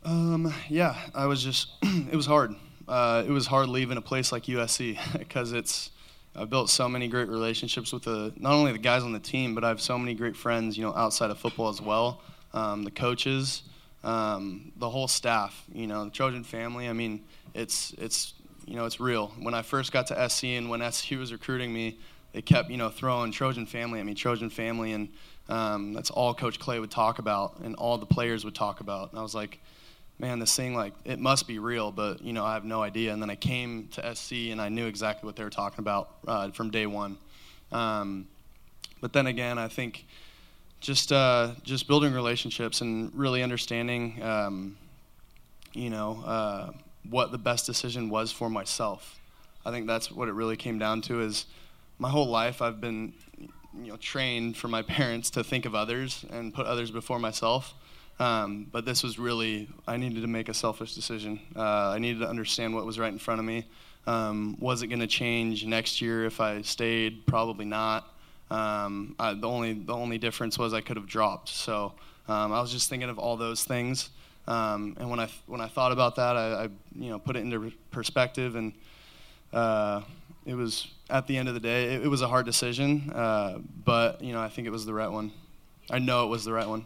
Um, 0.04 0.52
yeah, 0.68 0.96
I 1.14 1.26
was 1.26 1.42
just. 1.42 1.72
it 1.82 2.16
was 2.16 2.26
hard. 2.26 2.54
Uh, 2.88 3.22
it 3.26 3.30
was 3.30 3.46
hard 3.46 3.68
leaving 3.68 3.96
a 3.96 4.02
place 4.02 4.32
like 4.32 4.44
USC 4.44 4.98
because 5.18 5.52
it's. 5.60 5.90
I 6.34 6.44
built 6.44 6.70
so 6.70 6.88
many 6.88 7.08
great 7.08 7.28
relationships 7.28 7.92
with 7.92 8.04
the 8.04 8.32
not 8.36 8.52
only 8.52 8.70
the 8.72 8.78
guys 8.78 9.02
on 9.02 9.12
the 9.12 9.18
team, 9.18 9.54
but 9.54 9.64
I 9.64 9.68
have 9.68 9.80
so 9.80 9.98
many 9.98 10.14
great 10.14 10.36
friends, 10.36 10.78
you 10.78 10.84
know, 10.84 10.94
outside 10.94 11.30
of 11.30 11.38
football 11.38 11.68
as 11.68 11.82
well. 11.82 12.22
Um, 12.54 12.84
the 12.84 12.90
coaches, 12.92 13.62
um, 14.04 14.70
the 14.76 14.88
whole 14.88 15.08
staff, 15.08 15.64
you 15.72 15.88
know, 15.88 16.04
the 16.04 16.10
Trojan 16.10 16.44
family. 16.44 16.88
I 16.88 16.92
mean, 16.92 17.24
it's 17.52 17.92
it's 17.98 18.34
you 18.66 18.76
know 18.76 18.86
it's 18.86 19.00
real. 19.00 19.32
When 19.40 19.54
I 19.54 19.62
first 19.62 19.92
got 19.92 20.06
to 20.08 20.28
SC 20.28 20.44
and 20.44 20.70
when 20.70 20.88
SC 20.92 21.12
was 21.12 21.32
recruiting 21.32 21.72
me, 21.72 21.98
they 22.32 22.42
kept 22.42 22.70
you 22.70 22.76
know 22.76 22.90
throwing 22.90 23.32
Trojan 23.32 23.66
family. 23.66 23.98
I 24.00 24.04
mean 24.04 24.14
Trojan 24.14 24.50
family, 24.50 24.92
and 24.92 25.08
um, 25.50 25.92
that's 25.92 26.10
all 26.10 26.32
Coach 26.32 26.58
Clay 26.58 26.78
would 26.78 26.90
talk 26.90 27.18
about, 27.18 27.58
and 27.60 27.74
all 27.76 27.98
the 27.98 28.06
players 28.06 28.44
would 28.44 28.54
talk 28.54 28.80
about. 28.80 29.10
And 29.10 29.18
I 29.18 29.22
was 29.22 29.34
like, 29.34 29.58
man, 30.18 30.38
this 30.38 30.54
thing 30.54 30.74
like 30.74 30.92
it 31.04 31.18
must 31.18 31.48
be 31.48 31.58
real, 31.58 31.90
but 31.90 32.22
you 32.22 32.32
know 32.32 32.44
I 32.44 32.54
have 32.54 32.64
no 32.64 32.82
idea. 32.82 33.12
And 33.12 33.20
then 33.20 33.30
I 33.30 33.36
came 33.36 33.88
to 33.92 34.14
SC 34.14 34.32
and 34.50 34.60
I 34.60 34.68
knew 34.68 34.86
exactly 34.86 35.26
what 35.26 35.36
they 35.36 35.42
were 35.42 35.50
talking 35.50 35.80
about 35.80 36.10
uh, 36.26 36.50
from 36.50 36.70
day 36.70 36.86
one. 36.86 37.18
Um, 37.72 38.28
but 39.00 39.12
then 39.12 39.26
again, 39.26 39.58
I 39.58 39.68
think 39.68 40.06
just 40.80 41.10
uh, 41.10 41.52
just 41.62 41.88
building 41.88 42.12
relationships 42.12 42.80
and 42.80 43.12
really 43.14 43.42
understanding, 43.42 44.22
um, 44.22 44.76
you 45.72 45.90
know, 45.90 46.22
uh, 46.24 46.72
what 47.08 47.32
the 47.32 47.38
best 47.38 47.66
decision 47.66 48.08
was 48.08 48.30
for 48.30 48.48
myself. 48.48 49.18
I 49.64 49.70
think 49.70 49.86
that's 49.86 50.10
what 50.10 50.28
it 50.28 50.32
really 50.32 50.56
came 50.56 50.78
down 50.78 51.02
to 51.02 51.20
is 51.20 51.46
my 51.98 52.08
whole 52.08 52.28
life 52.28 52.62
I've 52.62 52.80
been 52.80 53.12
you 53.78 53.88
know 53.88 53.96
trained 53.96 54.56
for 54.56 54.68
my 54.68 54.82
parents 54.98 55.30
to 55.30 55.44
think 55.44 55.66
of 55.66 55.74
others 55.74 56.24
and 56.30 56.52
put 56.52 56.66
others 56.66 56.90
before 56.90 57.18
myself. 57.18 57.74
Um, 58.18 58.66
but 58.70 58.84
this 58.84 59.02
was 59.02 59.18
really 59.18 59.68
I 59.86 59.96
needed 59.96 60.20
to 60.20 60.28
make 60.28 60.48
a 60.48 60.54
selfish 60.54 60.94
decision. 60.94 61.40
Uh, 61.56 61.90
I 61.90 61.98
needed 61.98 62.20
to 62.20 62.28
understand 62.28 62.74
what 62.74 62.84
was 62.84 62.98
right 62.98 63.12
in 63.12 63.18
front 63.18 63.40
of 63.40 63.46
me. 63.46 63.66
Um, 64.06 64.56
was 64.60 64.82
it 64.82 64.88
going 64.88 65.00
to 65.00 65.06
change 65.06 65.64
next 65.64 66.00
year 66.00 66.24
if 66.24 66.40
I 66.40 66.62
stayed? 66.62 67.26
Probably 67.26 67.64
not. 67.64 68.06
Um, 68.50 69.14
I, 69.18 69.34
the 69.34 69.48
only 69.48 69.74
the 69.74 69.94
only 69.94 70.18
difference 70.18 70.58
was 70.58 70.74
I 70.74 70.80
could 70.80 70.96
have 70.96 71.06
dropped. 71.06 71.48
So 71.48 71.94
um, 72.28 72.52
I 72.52 72.60
was 72.60 72.72
just 72.72 72.88
thinking 72.88 73.08
of 73.08 73.18
all 73.18 73.36
those 73.36 73.64
things. 73.64 74.10
Um, 74.46 74.96
and 74.98 75.08
when 75.08 75.20
I 75.20 75.28
when 75.46 75.60
I 75.60 75.68
thought 75.68 75.92
about 75.92 76.16
that, 76.16 76.36
I, 76.36 76.64
I, 76.64 76.68
you 76.94 77.10
know 77.10 77.18
put 77.18 77.36
it 77.36 77.40
into 77.40 77.72
perspective, 77.90 78.56
and 78.56 78.72
uh, 79.52 80.02
it 80.44 80.54
was 80.54 80.88
at 81.10 81.26
the 81.26 81.36
end 81.36 81.48
of 81.48 81.54
the 81.54 81.60
day, 81.60 81.94
it, 81.94 82.04
it 82.04 82.08
was 82.08 82.22
a 82.22 82.28
hard 82.28 82.46
decision, 82.46 83.10
uh, 83.14 83.58
but 83.84 84.22
you 84.22 84.32
know 84.32 84.40
I 84.40 84.48
think 84.48 84.66
it 84.66 84.70
was 84.70 84.86
the 84.86 84.94
right 84.94 85.10
one. 85.10 85.32
I 85.90 85.98
know 85.98 86.24
it 86.24 86.28
was 86.28 86.44
the 86.44 86.52
right 86.52 86.68
one. 86.68 86.84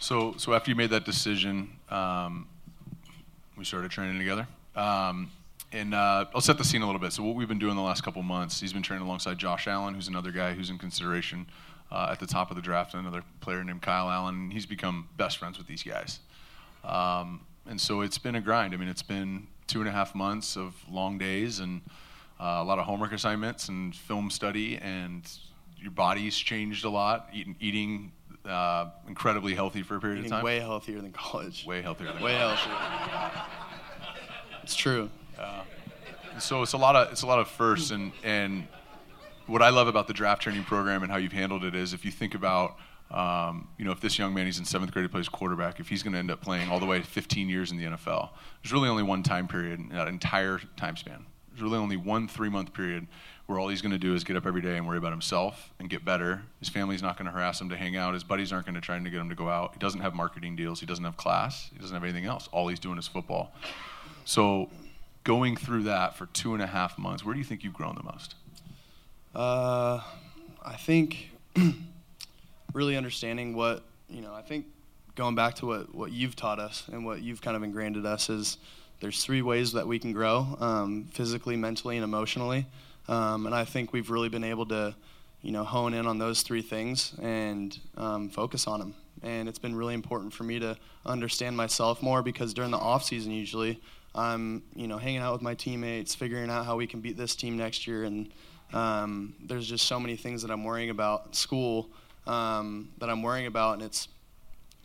So 0.00 0.34
so 0.36 0.54
after 0.54 0.70
you 0.70 0.74
made 0.74 0.90
that 0.90 1.04
decision, 1.04 1.70
um, 1.90 2.48
we 3.56 3.64
started 3.64 3.90
training 3.90 4.18
together. 4.18 4.46
Um, 4.74 5.30
and 5.72 5.94
uh, 5.94 6.24
I'll 6.34 6.40
set 6.40 6.58
the 6.58 6.64
scene 6.64 6.82
a 6.82 6.86
little 6.86 7.00
bit. 7.00 7.12
So 7.12 7.22
what 7.22 7.36
we've 7.36 7.46
been 7.46 7.58
doing 7.60 7.76
the 7.76 7.82
last 7.82 8.02
couple 8.02 8.22
months, 8.22 8.60
he's 8.60 8.72
been 8.72 8.82
training 8.82 9.06
alongside 9.06 9.38
Josh 9.38 9.68
Allen, 9.68 9.94
who's 9.94 10.08
another 10.08 10.32
guy 10.32 10.52
who's 10.52 10.70
in 10.70 10.78
consideration 10.78 11.46
uh, 11.92 12.08
at 12.10 12.18
the 12.18 12.26
top 12.26 12.50
of 12.50 12.56
the 12.56 12.62
draft, 12.62 12.94
another 12.94 13.22
player 13.40 13.62
named 13.62 13.82
Kyle 13.82 14.10
Allen. 14.10 14.50
He's 14.50 14.66
become 14.66 15.08
best 15.16 15.38
friends 15.38 15.58
with 15.58 15.66
these 15.68 15.82
guys. 15.82 16.20
Um, 16.82 17.42
and 17.66 17.80
so 17.80 18.00
it's 18.00 18.18
been 18.18 18.34
a 18.34 18.40
grind. 18.40 18.74
I 18.74 18.78
mean, 18.78 18.88
it's 18.88 19.02
been 19.02 19.46
two 19.70 19.80
and 19.80 19.88
a 19.88 19.92
half 19.92 20.14
months 20.14 20.56
of 20.56 20.74
long 20.90 21.16
days 21.16 21.60
and 21.60 21.80
uh, 22.40 22.58
a 22.60 22.64
lot 22.64 22.78
of 22.78 22.84
homework 22.86 23.12
assignments 23.12 23.68
and 23.68 23.94
film 23.94 24.30
study, 24.30 24.76
and 24.78 25.22
your 25.78 25.90
body's 25.92 26.36
changed 26.36 26.84
a 26.84 26.90
lot. 26.90 27.28
Eating, 27.32 27.54
eating 27.60 28.12
uh, 28.46 28.86
incredibly 29.06 29.54
healthy 29.54 29.82
for 29.82 29.96
a 29.96 30.00
period 30.00 30.18
Eating 30.20 30.32
of 30.32 30.38
time. 30.38 30.44
way 30.44 30.58
healthier 30.58 31.00
than 31.00 31.12
college. 31.12 31.64
Way 31.66 31.82
healthier 31.82 32.12
than 32.12 32.22
Way 32.22 32.36
college. 32.38 32.58
healthier. 32.60 33.42
It's 34.62 34.74
true. 34.74 35.08
So 36.38 36.62
it's 36.62 36.72
a 36.72 36.78
lot 36.78 36.96
of 36.96 37.12
it's 37.12 37.22
a 37.22 37.26
lot 37.26 37.38
of 37.38 37.48
firsts, 37.48 37.90
and 37.90 38.12
and 38.24 38.66
what 39.46 39.62
I 39.62 39.68
love 39.70 39.88
about 39.88 40.06
the 40.06 40.14
draft 40.14 40.42
training 40.42 40.64
program 40.64 41.02
and 41.02 41.10
how 41.12 41.18
you've 41.18 41.32
handled 41.32 41.64
it 41.64 41.74
is 41.74 41.92
if 41.92 42.04
you 42.04 42.10
think 42.10 42.34
about. 42.34 42.76
Um, 43.10 43.68
you 43.76 43.84
know, 43.84 43.90
if 43.90 44.00
this 44.00 44.18
young 44.18 44.34
man, 44.34 44.46
he's 44.46 44.58
in 44.58 44.64
seventh 44.64 44.92
grade, 44.92 45.04
he 45.04 45.08
plays 45.08 45.28
quarterback. 45.28 45.80
If 45.80 45.88
he's 45.88 46.02
going 46.02 46.12
to 46.12 46.18
end 46.18 46.30
up 46.30 46.40
playing 46.40 46.68
all 46.68 46.78
the 46.78 46.86
way 46.86 47.02
15 47.02 47.48
years 47.48 47.72
in 47.72 47.78
the 47.78 47.84
NFL, 47.84 48.30
there's 48.62 48.72
really 48.72 48.88
only 48.88 49.02
one 49.02 49.22
time 49.22 49.48
period 49.48 49.80
in 49.80 49.88
that 49.90 50.08
entire 50.08 50.60
time 50.76 50.96
span. 50.96 51.26
There's 51.48 51.62
really 51.62 51.78
only 51.78 51.96
one 51.96 52.28
three-month 52.28 52.72
period 52.72 53.08
where 53.46 53.58
all 53.58 53.68
he's 53.68 53.82
going 53.82 53.90
to 53.90 53.98
do 53.98 54.14
is 54.14 54.22
get 54.22 54.36
up 54.36 54.46
every 54.46 54.62
day 54.62 54.76
and 54.76 54.86
worry 54.86 54.98
about 54.98 55.10
himself 55.10 55.72
and 55.80 55.90
get 55.90 56.04
better. 56.04 56.42
His 56.60 56.68
family's 56.68 57.02
not 57.02 57.18
going 57.18 57.26
to 57.26 57.32
harass 57.32 57.60
him 57.60 57.68
to 57.70 57.76
hang 57.76 57.96
out. 57.96 58.14
His 58.14 58.22
buddies 58.22 58.52
aren't 58.52 58.64
going 58.64 58.76
to 58.76 58.80
try 58.80 58.96
to 58.96 59.10
get 59.10 59.18
him 59.18 59.28
to 59.28 59.34
go 59.34 59.48
out. 59.48 59.72
He 59.72 59.80
doesn't 59.80 60.00
have 60.00 60.14
marketing 60.14 60.54
deals. 60.54 60.78
He 60.78 60.86
doesn't 60.86 61.04
have 61.04 61.16
class. 61.16 61.68
He 61.72 61.78
doesn't 61.80 61.92
have 61.92 62.04
anything 62.04 62.26
else. 62.26 62.48
All 62.52 62.68
he's 62.68 62.78
doing 62.78 62.96
is 62.96 63.08
football. 63.08 63.52
So, 64.24 64.70
going 65.24 65.56
through 65.56 65.82
that 65.82 66.16
for 66.16 66.26
two 66.26 66.54
and 66.54 66.62
a 66.62 66.66
half 66.68 66.96
months, 66.96 67.24
where 67.24 67.34
do 67.34 67.40
you 67.40 67.44
think 67.44 67.64
you've 67.64 67.74
grown 67.74 67.96
the 67.96 68.04
most? 68.04 68.36
Uh, 69.34 70.00
I 70.64 70.76
think 70.76 71.30
really 72.72 72.96
understanding 72.96 73.54
what 73.54 73.84
you 74.08 74.20
know. 74.20 74.32
I 74.32 74.42
think 74.42 74.66
going 75.14 75.34
back 75.34 75.54
to 75.56 75.66
what 75.66 75.94
what 75.94 76.12
you've 76.12 76.36
taught 76.36 76.58
us 76.58 76.88
and 76.92 77.04
what 77.04 77.22
you've 77.22 77.42
kind 77.42 77.56
of 77.56 77.62
ingrained 77.62 77.96
in 77.96 78.06
us 78.06 78.28
is 78.30 78.58
there's 79.00 79.24
three 79.24 79.42
ways 79.42 79.72
that 79.72 79.86
we 79.86 79.98
can 79.98 80.12
grow: 80.12 80.56
um, 80.60 81.08
physically, 81.12 81.56
mentally, 81.56 81.96
and 81.96 82.04
emotionally. 82.04 82.66
Um, 83.08 83.46
and 83.46 83.54
I 83.54 83.64
think 83.64 83.92
we've 83.92 84.10
really 84.10 84.28
been 84.28 84.44
able 84.44 84.66
to, 84.66 84.94
you 85.42 85.52
know, 85.52 85.64
hone 85.64 85.94
in 85.94 86.06
on 86.06 86.18
those 86.18 86.42
three 86.42 86.62
things 86.62 87.12
and 87.20 87.76
um, 87.96 88.28
focus 88.28 88.66
on 88.66 88.78
them. 88.78 88.94
And 89.22 89.48
it's 89.48 89.58
been 89.58 89.74
really 89.74 89.94
important 89.94 90.32
for 90.32 90.44
me 90.44 90.60
to 90.60 90.76
understand 91.04 91.56
myself 91.56 92.02
more 92.02 92.22
because 92.22 92.54
during 92.54 92.70
the 92.70 92.78
off 92.78 93.04
season, 93.04 93.32
usually 93.32 93.80
I'm, 94.14 94.62
you 94.74 94.86
know, 94.86 94.96
hanging 94.96 95.18
out 95.20 95.32
with 95.32 95.42
my 95.42 95.54
teammates, 95.54 96.14
figuring 96.14 96.50
out 96.50 96.66
how 96.66 96.76
we 96.76 96.86
can 96.86 97.00
beat 97.00 97.16
this 97.16 97.34
team 97.34 97.56
next 97.56 97.86
year, 97.86 98.04
and 98.04 98.32
um, 98.72 99.34
there's 99.44 99.68
just 99.68 99.86
so 99.86 99.98
many 99.98 100.16
things 100.16 100.42
that 100.42 100.50
I'm 100.50 100.64
worrying 100.64 100.90
about 100.90 101.34
school 101.34 101.90
um, 102.26 102.90
that 102.98 103.10
I'm 103.10 103.22
worrying 103.22 103.46
about, 103.46 103.74
and 103.74 103.82
it's, 103.82 104.08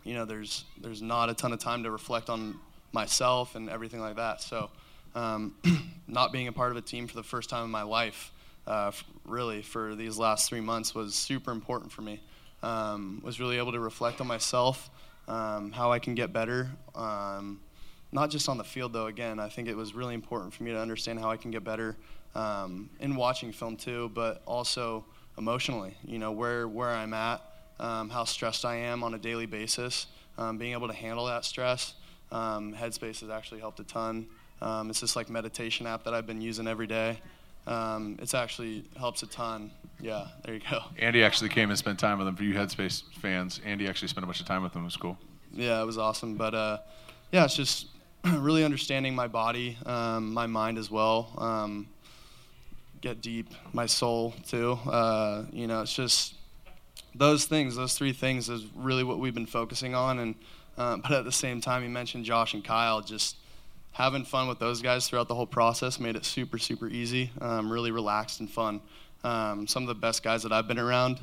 you 0.03 0.13
know, 0.13 0.25
there's 0.25 0.65
there's 0.81 1.01
not 1.01 1.29
a 1.29 1.33
ton 1.33 1.53
of 1.53 1.59
time 1.59 1.83
to 1.83 1.91
reflect 1.91 2.29
on 2.29 2.59
myself 2.91 3.55
and 3.55 3.69
everything 3.69 3.99
like 3.99 4.15
that. 4.15 4.41
So, 4.41 4.69
um, 5.13 5.55
not 6.07 6.31
being 6.31 6.47
a 6.47 6.53
part 6.53 6.71
of 6.71 6.77
a 6.77 6.81
team 6.81 7.07
for 7.07 7.15
the 7.15 7.23
first 7.23 7.49
time 7.49 7.63
in 7.63 7.71
my 7.71 7.83
life, 7.83 8.31
uh, 8.67 8.91
really 9.25 9.61
for 9.61 9.95
these 9.95 10.17
last 10.17 10.49
three 10.49 10.61
months 10.61 10.95
was 10.95 11.15
super 11.15 11.51
important 11.51 11.91
for 11.91 12.01
me. 12.01 12.21
Um, 12.63 13.21
was 13.23 13.39
really 13.39 13.57
able 13.57 13.73
to 13.73 13.79
reflect 13.79 14.21
on 14.21 14.27
myself, 14.27 14.89
um, 15.27 15.71
how 15.71 15.91
I 15.91 15.99
can 15.99 16.15
get 16.15 16.33
better. 16.33 16.69
Um, 16.95 17.59
not 18.11 18.29
just 18.29 18.47
on 18.47 18.57
the 18.57 18.63
field 18.63 18.93
though. 18.93 19.07
Again, 19.07 19.39
I 19.39 19.49
think 19.49 19.67
it 19.67 19.75
was 19.75 19.93
really 19.93 20.15
important 20.15 20.53
for 20.53 20.63
me 20.63 20.71
to 20.71 20.79
understand 20.79 21.19
how 21.19 21.29
I 21.29 21.37
can 21.37 21.51
get 21.51 21.63
better 21.63 21.95
um, 22.33 22.89
in 22.99 23.15
watching 23.15 23.51
film 23.51 23.75
too, 23.75 24.09
but 24.13 24.41
also 24.45 25.05
emotionally. 25.37 25.95
You 26.05 26.19
know 26.19 26.31
where 26.31 26.67
where 26.67 26.89
I'm 26.89 27.13
at, 27.13 27.41
um, 27.79 28.09
how 28.09 28.23
stressed 28.23 28.65
I 28.65 28.75
am 28.75 29.03
on 29.03 29.13
a 29.13 29.17
daily 29.17 29.45
basis, 29.45 30.07
um, 30.37 30.57
being 30.57 30.73
able 30.73 30.87
to 30.87 30.93
handle 30.93 31.25
that 31.25 31.45
stress. 31.45 31.93
Um, 32.31 32.73
Headspace 32.73 33.21
has 33.21 33.29
actually 33.29 33.59
helped 33.59 33.79
a 33.79 33.83
ton. 33.83 34.27
Um, 34.61 34.89
it's 34.89 35.01
this 35.01 35.15
like 35.15 35.29
meditation 35.29 35.85
app 35.85 36.03
that 36.05 36.13
I've 36.13 36.25
been 36.25 36.41
using 36.41 36.67
every 36.67 36.87
day. 36.87 37.19
Um, 37.67 38.17
it's 38.21 38.33
actually 38.33 38.85
helps 38.97 39.23
a 39.23 39.27
ton. 39.27 39.71
Yeah, 39.99 40.27
there 40.43 40.55
you 40.55 40.61
go. 40.69 40.79
Andy 40.99 41.23
actually 41.23 41.49
came 41.49 41.69
and 41.69 41.77
spent 41.77 41.99
time 41.99 42.17
with 42.17 42.27
him. 42.27 42.35
For 42.35 42.43
you 42.43 42.53
Headspace 42.53 43.03
fans, 43.13 43.59
Andy 43.65 43.87
actually 43.87 44.09
spent 44.09 44.23
a 44.23 44.27
bunch 44.27 44.39
of 44.39 44.45
time 44.45 44.63
with 44.63 44.73
him. 44.73 44.81
It 44.81 44.85
was 44.85 44.97
cool. 44.97 45.17
Yeah, 45.53 45.81
it 45.81 45.85
was 45.85 45.97
awesome. 45.97 46.35
But 46.35 46.53
uh, 46.53 46.77
yeah, 47.31 47.45
it's 47.45 47.55
just 47.55 47.87
really 48.23 48.63
understanding 48.63 49.15
my 49.15 49.27
body, 49.27 49.77
um, 49.85 50.33
my 50.33 50.47
mind 50.47 50.77
as 50.77 50.91
well. 50.91 51.33
Um, 51.37 51.87
get 53.05 53.21
deep, 53.21 53.53
my 53.71 53.85
soul 53.85 54.33
too. 54.47 54.79
Uh, 54.87 55.45
you 55.53 55.67
know, 55.67 55.81
it's 55.81 55.93
just 55.93 56.33
those 57.13 57.45
things, 57.45 57.75
those 57.75 57.95
three 57.95 58.13
things 58.13 58.49
is 58.49 58.65
really 58.75 59.03
what 59.03 59.19
we've 59.19 59.35
been 59.35 59.45
focusing 59.45 59.93
on. 59.93 60.17
And 60.17 60.35
uh, 60.75 60.97
but 60.97 61.11
at 61.11 61.23
the 61.23 61.31
same 61.31 61.61
time, 61.61 61.83
you 61.83 61.89
mentioned 61.89 62.25
Josh 62.25 62.55
and 62.55 62.63
Kyle. 62.63 63.01
Just 63.01 63.35
having 63.91 64.25
fun 64.25 64.47
with 64.47 64.57
those 64.57 64.81
guys 64.81 65.07
throughout 65.07 65.27
the 65.27 65.35
whole 65.35 65.45
process 65.45 65.99
made 65.99 66.15
it 66.15 66.25
super, 66.25 66.57
super 66.57 66.87
easy. 66.87 67.29
Um, 67.41 67.71
really 67.71 67.91
relaxed 67.91 68.39
and 68.39 68.49
fun. 68.49 68.81
Um, 69.23 69.67
some 69.67 69.83
of 69.83 69.87
the 69.87 69.93
best 69.93 70.23
guys 70.23 70.41
that 70.41 70.51
I've 70.51 70.67
been 70.67 70.79
around. 70.79 71.19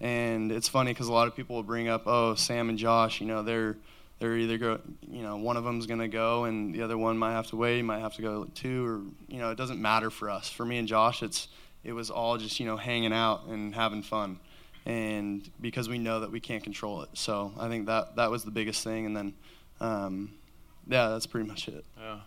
And 0.00 0.52
it's 0.52 0.68
funny 0.68 0.92
because 0.92 1.08
a 1.08 1.12
lot 1.12 1.26
of 1.26 1.34
people 1.34 1.56
will 1.56 1.64
bring 1.64 1.88
up, 1.88 2.04
oh, 2.06 2.36
Sam 2.36 2.68
and 2.68 2.78
Josh, 2.78 3.20
you 3.20 3.26
know, 3.26 3.42
they're 3.42 3.76
they're 4.18 4.36
either 4.36 4.58
go, 4.58 4.80
you 5.10 5.22
know, 5.22 5.36
one 5.36 5.56
of 5.56 5.64
them's 5.64 5.86
gonna 5.86 6.08
go 6.08 6.44
and 6.44 6.74
the 6.74 6.82
other 6.82 6.96
one 6.96 7.18
might 7.18 7.32
have 7.32 7.48
to 7.48 7.56
wait, 7.56 7.82
might 7.82 8.00
have 8.00 8.14
to 8.14 8.22
go 8.22 8.44
two, 8.54 8.86
or 8.86 9.00
you 9.28 9.40
know, 9.40 9.50
it 9.50 9.56
doesn't 9.58 9.80
matter 9.80 10.10
for 10.10 10.30
us. 10.30 10.48
For 10.48 10.64
me 10.64 10.78
and 10.78 10.88
Josh, 10.88 11.22
it's 11.22 11.48
it 11.82 11.92
was 11.92 12.10
all 12.10 12.38
just 12.38 12.58
you 12.60 12.66
know 12.66 12.76
hanging 12.76 13.12
out 13.12 13.46
and 13.46 13.74
having 13.74 14.02
fun, 14.02 14.38
and 14.86 15.48
because 15.60 15.88
we 15.88 15.98
know 15.98 16.20
that 16.20 16.30
we 16.30 16.40
can't 16.40 16.62
control 16.62 17.02
it. 17.02 17.10
So 17.14 17.52
I 17.58 17.68
think 17.68 17.86
that 17.86 18.16
that 18.16 18.30
was 18.30 18.44
the 18.44 18.50
biggest 18.50 18.84
thing, 18.84 19.06
and 19.06 19.16
then, 19.16 19.34
um, 19.80 20.32
yeah, 20.86 21.08
that's 21.08 21.26
pretty 21.26 21.48
much 21.48 21.68
it. 21.68 21.84
Yeah. 21.98 22.20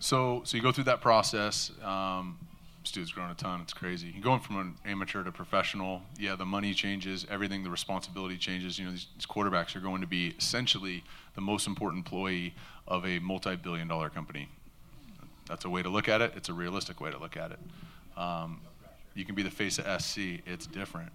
So 0.00 0.42
so 0.44 0.56
you 0.56 0.62
go 0.62 0.72
through 0.72 0.84
that 0.84 1.00
process. 1.00 1.70
Um, 1.82 2.38
this 2.86 2.92
dude's 2.92 3.10
grown 3.10 3.30
a 3.32 3.34
ton. 3.34 3.60
It's 3.62 3.72
crazy. 3.72 4.12
You're 4.14 4.22
going 4.22 4.38
from 4.38 4.60
an 4.60 4.74
amateur 4.84 5.24
to 5.24 5.32
professional. 5.32 6.02
Yeah, 6.20 6.36
the 6.36 6.46
money 6.46 6.72
changes. 6.72 7.26
Everything, 7.28 7.64
the 7.64 7.70
responsibility 7.70 8.36
changes. 8.36 8.78
You 8.78 8.84
know, 8.84 8.92
these, 8.92 9.08
these 9.16 9.26
quarterbacks 9.26 9.74
are 9.74 9.80
going 9.80 10.02
to 10.02 10.06
be 10.06 10.34
essentially 10.38 11.02
the 11.36 11.40
most 11.40 11.68
important 11.68 12.04
employee 12.04 12.54
of 12.88 13.06
a 13.06 13.20
multi-billion-dollar 13.20 14.10
company. 14.10 14.48
That's 15.48 15.64
a 15.64 15.70
way 15.70 15.82
to 15.82 15.88
look 15.88 16.08
at 16.08 16.20
it. 16.20 16.32
It's 16.34 16.48
a 16.48 16.52
realistic 16.52 17.00
way 17.00 17.12
to 17.12 17.18
look 17.18 17.36
at 17.36 17.52
it. 17.52 17.58
Um, 18.16 18.60
you 19.14 19.24
can 19.24 19.34
be 19.34 19.42
the 19.42 19.50
face 19.50 19.78
of 19.78 20.02
SC. 20.02 20.40
It's 20.44 20.66
different. 20.66 21.12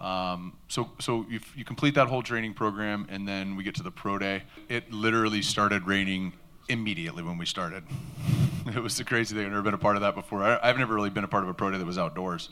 Um, 0.00 0.56
so, 0.68 0.90
so 1.00 1.26
you, 1.28 1.64
complete 1.64 1.94
that 1.94 2.08
whole 2.08 2.22
training 2.22 2.54
program, 2.54 3.06
and 3.10 3.26
then 3.26 3.56
we 3.56 3.64
get 3.64 3.74
to 3.76 3.82
the 3.82 3.90
pro 3.90 4.18
day. 4.18 4.42
It 4.68 4.92
literally 4.92 5.42
started 5.42 5.86
raining 5.86 6.32
immediately 6.68 7.22
when 7.22 7.38
we 7.38 7.46
started. 7.46 7.84
it 8.66 8.82
was 8.82 8.96
the 8.96 9.04
crazy 9.04 9.34
thing. 9.34 9.46
I've 9.46 9.50
never 9.50 9.62
been 9.62 9.74
a 9.74 9.78
part 9.78 9.96
of 9.96 10.02
that 10.02 10.14
before. 10.14 10.42
I, 10.42 10.58
I've 10.62 10.78
never 10.78 10.94
really 10.94 11.10
been 11.10 11.24
a 11.24 11.28
part 11.28 11.42
of 11.42 11.48
a 11.48 11.54
pro 11.54 11.70
day 11.70 11.78
that 11.78 11.86
was 11.86 11.98
outdoors, 11.98 12.50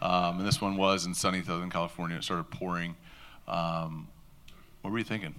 um, 0.00 0.38
and 0.38 0.46
this 0.46 0.60
one 0.60 0.76
was 0.76 1.06
in 1.06 1.14
sunny 1.14 1.42
Southern 1.42 1.70
California. 1.70 2.16
It 2.16 2.24
started 2.24 2.50
pouring. 2.50 2.96
Um, 3.46 4.08
what 4.82 4.90
were 4.90 4.98
you 4.98 5.04
thinking? 5.04 5.34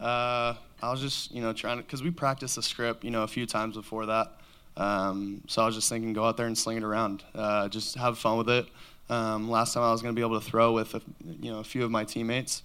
Uh, 0.00 0.54
I 0.82 0.90
was 0.90 1.00
just, 1.00 1.32
you 1.32 1.42
know, 1.42 1.52
trying 1.52 1.76
to, 1.76 1.82
because 1.82 2.02
we 2.02 2.10
practiced 2.10 2.56
the 2.56 2.62
script, 2.62 3.04
you 3.04 3.10
know, 3.10 3.22
a 3.22 3.28
few 3.28 3.46
times 3.46 3.76
before 3.76 4.06
that. 4.06 4.32
Um, 4.76 5.42
so 5.46 5.62
I 5.62 5.66
was 5.66 5.74
just 5.74 5.88
thinking, 5.88 6.12
go 6.12 6.24
out 6.24 6.36
there 6.36 6.46
and 6.46 6.56
sling 6.56 6.78
it 6.78 6.84
around, 6.84 7.22
uh, 7.34 7.68
just 7.68 7.96
have 7.96 8.18
fun 8.18 8.38
with 8.38 8.48
it. 8.48 8.66
Um, 9.10 9.50
last 9.50 9.74
time 9.74 9.82
I 9.82 9.90
was 9.90 10.00
going 10.00 10.14
to 10.14 10.18
be 10.18 10.24
able 10.24 10.40
to 10.40 10.46
throw 10.46 10.72
with, 10.72 10.94
a, 10.94 11.02
you 11.40 11.52
know, 11.52 11.58
a 11.58 11.64
few 11.64 11.84
of 11.84 11.90
my 11.90 12.04
teammates. 12.04 12.62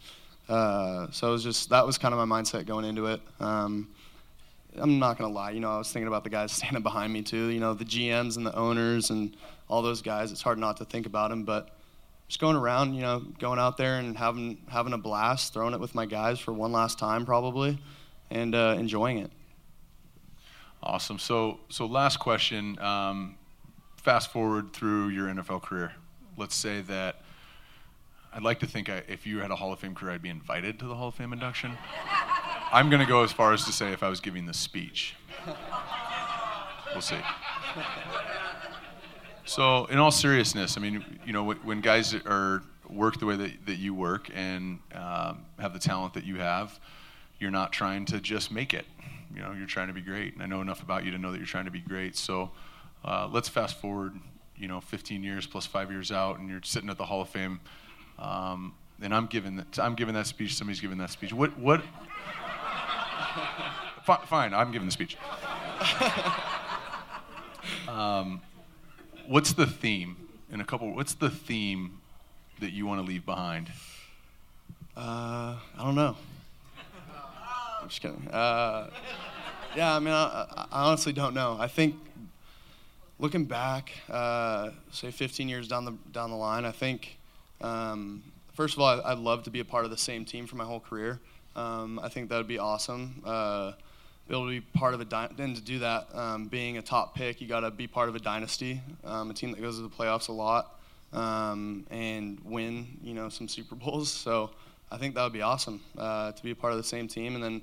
Uh, 0.48 1.08
so 1.12 1.30
it 1.30 1.32
was 1.32 1.44
just 1.44 1.70
that 1.70 1.86
was 1.86 1.98
kind 1.98 2.14
of 2.14 2.28
my 2.28 2.42
mindset 2.42 2.66
going 2.66 2.86
into 2.86 3.08
it. 3.08 3.22
Um, 3.40 3.90
I'm 4.78 5.00
not 5.00 5.18
gonna 5.18 5.34
lie. 5.34 5.52
You 5.52 5.60
know, 5.60 5.72
I 5.72 5.78
was 5.78 5.92
thinking 5.92 6.08
about 6.08 6.24
the 6.24 6.30
guys 6.30 6.52
standing 6.52 6.84
behind 6.84 7.12
me 7.12 7.22
too. 7.22 7.48
You 7.48 7.60
know, 7.60 7.74
the 7.74 7.86
GMs 7.86 8.38
and 8.38 8.46
the 8.46 8.56
owners 8.56 9.10
and 9.10 9.36
all 9.68 9.82
those 9.82 10.02
guys. 10.02 10.32
It's 10.32 10.42
hard 10.42 10.60
not 10.60 10.78
to 10.78 10.86
think 10.86 11.06
about 11.06 11.30
them, 11.30 11.44
but 11.44 11.70
just 12.28 12.40
going 12.40 12.56
around, 12.56 12.94
you 12.94 13.02
know, 13.02 13.20
going 13.40 13.60
out 13.60 13.78
there 13.78 13.98
and 13.98 14.18
having 14.18 14.58
having 14.68 14.94
a 14.94 14.98
blast, 14.98 15.54
throwing 15.54 15.74
it 15.74 15.80
with 15.80 15.96
my 15.96 16.06
guys 16.06 16.40
for 16.40 16.54
one 16.54 16.72
last 16.72 16.98
time 16.98 17.26
probably, 17.26 17.78
and 18.30 18.56
uh, 18.56 18.76
enjoying 18.78 19.20
it. 19.20 19.32
Awesome. 20.82 21.18
So, 21.18 21.60
so 21.70 21.86
last 21.86 22.18
question. 22.18 22.78
Um, 22.80 23.38
fast 23.98 24.32
forward 24.32 24.72
through 24.72 25.10
your 25.10 25.28
NFL 25.28 25.64
career. 25.64 25.94
Let's 26.38 26.56
say 26.56 26.82
that 26.82 27.22
I'd 28.32 28.44
like 28.44 28.60
to 28.60 28.68
think 28.68 28.90
I, 28.90 29.02
if 29.08 29.26
you 29.26 29.40
had 29.40 29.50
a 29.50 29.56
Hall 29.56 29.74
of 29.74 29.80
Fame 29.80 29.96
career, 29.96 30.14
I'd 30.14 30.22
be 30.22 30.30
invited 30.30 30.78
to 30.80 30.86
the 30.86 30.94
Hall 30.94 31.08
of 31.08 31.16
Fame 31.16 31.34
induction. 31.34 31.72
I'm 32.72 32.90
going 32.90 33.00
to 33.00 33.08
go 33.08 33.24
as 33.24 33.32
far 33.32 33.54
as 33.54 33.64
to 33.66 33.72
say 33.72 33.94
if 33.94 34.04
I 34.04 34.10
was 34.10 34.20
giving 34.20 34.46
the 34.46 34.54
speech. 34.54 35.16
We'll 36.94 37.02
see. 37.02 37.18
So, 39.48 39.86
in 39.86 40.00
all 40.00 40.10
seriousness, 40.10 40.76
I 40.76 40.82
mean, 40.82 41.06
you 41.24 41.32
know, 41.32 41.54
when 41.54 41.80
guys 41.80 42.16
are 42.16 42.64
work 42.90 43.20
the 43.20 43.28
way 43.28 43.36
that, 43.36 43.66
that 43.68 43.76
you 43.76 43.94
work 43.94 44.28
and 44.34 44.80
um, 44.96 45.46
have 45.60 45.72
the 45.72 45.80
talent 45.80 46.16
that 46.16 46.24
you 46.24 46.38
have, 46.38 46.80
you're 47.40 47.52
not 47.52 47.72
trying 47.72 48.06
to 48.06 48.20
just 48.20 48.52
make 48.52 48.74
it. 48.74 48.88
You 49.36 49.44
know, 49.44 49.52
you're 49.52 49.68
trying 49.68 49.88
to 49.88 49.94
be 49.94 50.02
great. 50.02 50.34
And 50.34 50.42
I 50.42 50.48
know 50.48 50.62
enough 50.62 50.82
about 50.82 51.06
you 51.06 51.12
to 51.12 51.20
know 51.20 51.32
that 51.32 51.38
you're 51.38 51.46
trying 51.46 51.66
to 51.66 51.72
be 51.72 51.80
great. 51.80 52.16
So, 52.16 52.50
uh, 53.04 53.30
let's 53.32 53.48
fast 53.48 53.80
forward, 53.80 54.20
you 54.58 54.68
know, 54.68 54.82
15 54.82 55.24
years 55.24 55.46
plus 55.46 55.68
five 55.68 55.92
years 55.92 56.12
out, 56.12 56.40
and 56.40 56.50
you're 56.50 56.62
sitting 56.64 56.90
at 56.90 56.98
the 56.98 57.06
Hall 57.06 57.22
of 57.22 57.30
Fame. 57.30 57.60
Um, 58.18 58.74
and 59.00 59.14
I'm 59.14 59.28
giving 59.28 59.58
that. 59.58 59.78
I'm 59.78 59.94
giving 59.94 60.16
that 60.16 60.26
speech. 60.26 60.56
Somebody's 60.56 60.82
giving 60.82 60.98
that 60.98 61.12
speech. 61.12 61.34
What? 61.34 61.56
What? 61.60 61.84
fine, 64.26 64.56
I'm 64.56 64.72
giving 64.72 64.88
the 64.88 64.92
speech. 64.92 65.18
Um, 67.88 68.42
what's 69.28 69.54
the 69.54 69.66
theme 69.66 70.16
in 70.52 70.62
a 70.62 70.66
couple? 70.66 70.94
What's 70.94 71.14
the 71.14 71.30
theme 71.30 72.00
that 72.60 72.72
you 72.72 72.86
want 72.86 73.02
to 73.02 73.08
leave 73.08 73.26
behind? 73.26 73.72
Uh, 74.96 75.56
I 75.78 75.84
don't 75.84 75.96
know. 75.96 76.16
I'm 77.82 77.90
just 77.90 78.02
kidding. 78.02 78.28
Uh, 78.30 78.90
yeah, 79.76 79.96
I 79.96 80.00
mean, 80.00 80.14
I, 80.14 80.68
I, 80.72 80.84
honestly 80.84 81.12
don't 81.12 81.34
know. 81.34 81.58
I 81.60 81.68
think 81.68 81.96
looking 83.20 83.46
back, 83.46 83.92
uh, 84.10 84.70
say 84.92 85.12
15 85.12 85.50
years 85.50 85.68
down 85.68 85.86
the 85.86 85.94
down 86.14 86.30
the 86.30 86.38
line, 86.38 86.64
I 86.64 86.72
think 86.72 87.18
um, 87.62 88.24
first 88.54 88.76
of 88.76 88.82
all, 88.82 89.02
I'd 89.04 89.18
love 89.18 89.44
to 89.44 89.50
be 89.50 89.60
a 89.60 89.66
part 89.66 89.86
of 89.86 89.92
the 89.92 89.98
same 89.98 90.24
team 90.24 90.48
for 90.48 90.56
my 90.56 90.64
whole 90.66 90.80
career. 90.80 91.20
Um, 91.56 92.00
I 92.00 92.10
think 92.10 92.30
that 92.30 92.38
would 92.38 92.48
be 92.48 92.60
awesome. 92.60 93.22
Uh, 93.26 93.72
be 93.72 93.76
able 94.30 94.46
to 94.46 94.50
be 94.50 94.62
part 94.62 94.94
of 94.94 95.02
a 95.02 95.06
dy- 95.06 95.30
and 95.38 95.56
to 95.56 95.62
do 95.62 95.80
that, 95.80 96.08
um, 96.16 96.46
being 96.46 96.78
a 96.78 96.82
top 96.82 97.16
pick, 97.16 97.42
you 97.42 97.48
got 97.48 97.60
to 97.60 97.72
be 97.72 97.88
part 97.88 98.10
of 98.10 98.16
a 98.16 98.20
dynasty, 98.20 98.82
um, 99.04 99.30
a 99.30 99.34
team 99.34 99.52
that 99.52 99.62
goes 99.62 99.78
to 99.78 99.84
the 99.84 99.90
playoffs 99.90 100.30
a 100.30 100.32
lot, 100.32 100.80
um, 101.14 101.86
and 101.92 102.40
win, 102.44 102.98
you 103.04 103.14
know, 103.14 103.30
some 103.30 103.48
Super 103.48 103.76
Bowls. 103.76 104.12
So 104.12 104.52
I 104.92 104.98
think 104.98 105.16
that 105.16 105.24
would 105.24 105.34
be 105.34 105.44
awesome 105.44 105.82
uh, 105.98 106.32
to 106.32 106.44
be 106.44 106.52
a 106.52 106.56
part 106.56 106.74
of 106.74 106.78
the 106.78 106.84
same 106.84 107.08
team. 107.08 107.36
And 107.36 107.44
then 107.44 107.62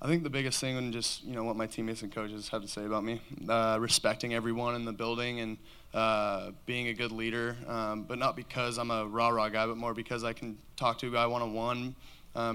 I 0.00 0.08
think 0.08 0.24
the 0.24 0.30
biggest 0.30 0.60
thing 0.60 0.74
would 0.74 0.92
just 0.92 1.22
you 1.24 1.34
know 1.34 1.44
what 1.44 1.54
my 1.54 1.66
teammates 1.66 2.02
and 2.02 2.12
coaches 2.12 2.48
have 2.48 2.62
to 2.62 2.68
say 2.68 2.84
about 2.84 3.04
me, 3.04 3.20
uh, 3.48 3.78
respecting 3.80 4.34
everyone 4.34 4.74
in 4.74 4.84
the 4.84 4.92
building 4.92 5.38
and 5.38 5.56
uh, 5.94 6.50
being 6.66 6.88
a 6.88 6.94
good 6.94 7.12
leader, 7.12 7.56
um, 7.68 8.02
but 8.02 8.18
not 8.18 8.34
because 8.34 8.78
I'm 8.78 8.90
a 8.90 9.06
rah 9.06 9.28
rah 9.28 9.48
guy, 9.48 9.66
but 9.66 9.76
more 9.76 9.94
because 9.94 10.24
I 10.24 10.32
can 10.32 10.58
talk 10.74 10.98
to 10.98 11.06
a 11.06 11.10
guy 11.10 11.26
one 11.26 11.42
on 11.42 11.52
one, 11.52 11.94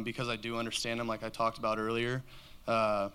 because 0.04 0.28
I 0.28 0.36
do 0.36 0.58
understand 0.58 1.00
him, 1.00 1.08
like 1.08 1.24
I 1.24 1.30
talked 1.30 1.58
about 1.58 1.78
earlier. 1.78 2.22
Uh, 2.68 3.10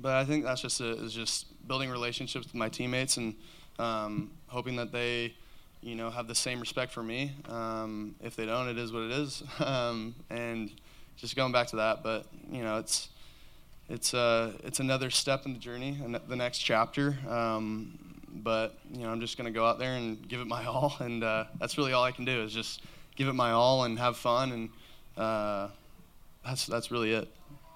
but 0.00 0.12
I 0.12 0.24
think 0.24 0.44
that's 0.44 0.60
just 0.60 0.80
a, 0.80 0.92
is 1.04 1.12
just 1.12 1.46
building 1.66 1.90
relationships 1.90 2.46
with 2.46 2.54
my 2.54 2.68
teammates 2.68 3.16
and 3.16 3.34
um, 3.78 4.30
hoping 4.46 4.76
that 4.76 4.92
they, 4.92 5.34
you 5.80 5.94
know, 5.94 6.10
have 6.10 6.28
the 6.28 6.34
same 6.34 6.60
respect 6.60 6.92
for 6.92 7.02
me. 7.02 7.32
Um, 7.48 8.14
if 8.22 8.36
they 8.36 8.46
don't, 8.46 8.68
it 8.68 8.78
is 8.78 8.92
what 8.92 9.02
it 9.04 9.12
is. 9.12 9.42
um, 9.60 10.14
and 10.30 10.70
just 11.16 11.36
going 11.36 11.52
back 11.52 11.68
to 11.68 11.76
that, 11.76 12.02
but 12.02 12.26
you 12.50 12.62
know, 12.62 12.78
it's 12.78 13.08
it's 13.88 14.14
uh, 14.14 14.52
it's 14.64 14.80
another 14.80 15.10
step 15.10 15.46
in 15.46 15.52
the 15.52 15.58
journey 15.58 15.98
and 16.02 16.14
the 16.14 16.36
next 16.36 16.58
chapter. 16.58 17.18
Um, 17.28 17.98
but 18.32 18.78
you 18.92 19.00
know, 19.00 19.10
I'm 19.10 19.20
just 19.20 19.36
gonna 19.36 19.50
go 19.50 19.66
out 19.66 19.78
there 19.78 19.94
and 19.94 20.26
give 20.28 20.40
it 20.40 20.46
my 20.46 20.64
all, 20.66 20.96
and 21.00 21.22
uh, 21.22 21.44
that's 21.58 21.76
really 21.76 21.92
all 21.92 22.04
I 22.04 22.12
can 22.12 22.24
do 22.24 22.42
is 22.42 22.52
just 22.52 22.82
give 23.16 23.28
it 23.28 23.34
my 23.34 23.50
all 23.50 23.84
and 23.84 23.98
have 23.98 24.16
fun, 24.16 24.52
and 24.52 24.68
uh, 25.16 25.68
that's 26.44 26.66
that's 26.66 26.90
really 26.90 27.12
it. 27.12 27.28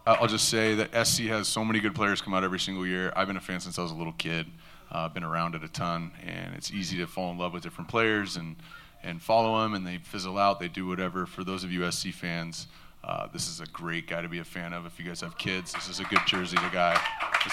I'll 0.07 0.27
just 0.27 0.49
say 0.49 0.75
that 0.75 1.07
SC 1.07 1.23
has 1.25 1.49
so 1.49 1.65
many 1.65 1.81
good 1.81 1.95
players 1.95 2.21
come 2.21 2.35
out 2.35 2.45
every 2.45 2.61
single 2.61 2.87
year. 2.87 3.13
I've 3.17 3.27
been 3.27 3.39
a 3.39 3.41
fan 3.41 3.61
since 3.61 3.79
I 3.79 3.83
was 3.83 3.91
a 3.91 3.95
little 3.95 4.13
kid. 4.13 4.47
I've 4.91 5.11
uh, 5.11 5.15
been 5.15 5.25
around 5.25 5.55
it 5.55 5.65
a 5.65 5.69
ton, 5.69 6.13
and 6.25 6.55
it's 6.55 6.71
easy 6.71 6.99
to 6.99 7.07
fall 7.07 7.31
in 7.31 7.39
love 7.39 7.53
with 7.53 7.63
different 7.63 7.89
players 7.89 8.37
and 8.37 8.57
and 9.03 9.21
follow 9.21 9.63
them, 9.63 9.75
and 9.75 9.87
they 9.87 9.99
fizzle 9.99 10.39
out. 10.39 10.61
They 10.61 10.69
do 10.69 10.87
whatever. 10.87 11.27
For 11.27 11.45
those 11.45 11.63
of 11.63 11.71
you 11.71 11.91
SC 11.91 12.09
fans, 12.09 12.69
uh, 13.03 13.27
this 13.33 13.49
is 13.49 13.61
a 13.61 13.67
great 13.67 14.07
guy 14.07 14.23
to 14.23 14.29
be 14.29 14.39
a 14.39 14.45
fan 14.45 14.73
of. 14.73 14.87
If 14.87 14.99
you 14.99 15.05
guys 15.05 15.21
have 15.21 15.37
kids, 15.37 15.73
this 15.73 15.89
is 15.89 16.01
a 16.01 16.05
good 16.05 16.21
jersey 16.27 16.57
to 16.57 16.71
guy. 16.73 16.99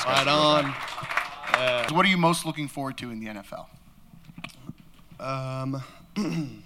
Right 0.05 0.27
on. 0.27 0.73
Yeah. 1.53 1.87
So 1.87 1.95
what 1.95 2.05
are 2.05 2.09
you 2.09 2.17
most 2.17 2.45
looking 2.45 2.67
forward 2.67 2.97
to 2.99 3.11
in 3.11 3.19
the 3.19 3.27
NFL? 3.27 3.65
Um, 5.19 5.83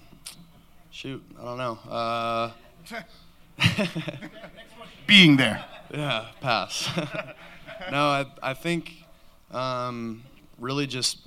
shoot, 0.91 1.23
I 1.39 1.43
don't 1.43 1.57
know. 1.57 1.79
Uh, 1.89 2.51
Being 5.07 5.37
there. 5.37 5.63
Yeah, 5.93 6.27
pass. 6.41 6.89
no, 7.91 8.07
I, 8.07 8.25
I 8.41 8.53
think 8.53 9.03
um, 9.51 10.23
really 10.59 10.87
just 10.87 11.19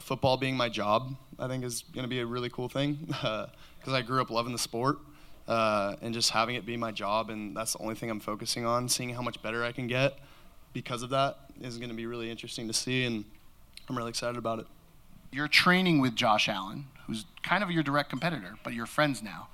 football 0.00 0.36
being 0.36 0.56
my 0.56 0.68
job, 0.68 1.14
I 1.38 1.48
think 1.48 1.64
is 1.64 1.82
going 1.94 2.04
to 2.04 2.08
be 2.08 2.20
a 2.20 2.26
really 2.26 2.50
cool 2.50 2.68
thing 2.68 2.98
because 3.06 3.48
uh, 3.88 3.92
I 3.92 4.02
grew 4.02 4.20
up 4.20 4.30
loving 4.30 4.52
the 4.52 4.58
sport 4.58 4.98
uh, 5.48 5.96
and 6.02 6.12
just 6.12 6.30
having 6.30 6.56
it 6.56 6.66
be 6.66 6.76
my 6.76 6.92
job, 6.92 7.30
and 7.30 7.56
that's 7.56 7.72
the 7.72 7.78
only 7.80 7.94
thing 7.94 8.10
I'm 8.10 8.20
focusing 8.20 8.66
on. 8.66 8.88
Seeing 8.88 9.10
how 9.10 9.22
much 9.22 9.42
better 9.42 9.64
I 9.64 9.72
can 9.72 9.86
get 9.86 10.18
because 10.72 11.02
of 11.02 11.10
that 11.10 11.38
is 11.60 11.78
going 11.78 11.90
to 11.90 11.94
be 11.94 12.06
really 12.06 12.30
interesting 12.30 12.66
to 12.68 12.74
see, 12.74 13.04
and 13.04 13.24
I'm 13.88 13.96
really 13.96 14.10
excited 14.10 14.36
about 14.36 14.58
it. 14.58 14.66
You're 15.32 15.48
training 15.48 16.00
with 16.00 16.14
Josh 16.14 16.48
Allen, 16.48 16.86
who's 17.06 17.24
kind 17.42 17.62
of 17.62 17.70
your 17.70 17.82
direct 17.82 18.10
competitor, 18.10 18.56
but 18.62 18.72
you're 18.72 18.86
friends 18.86 19.22
now. 19.22 19.48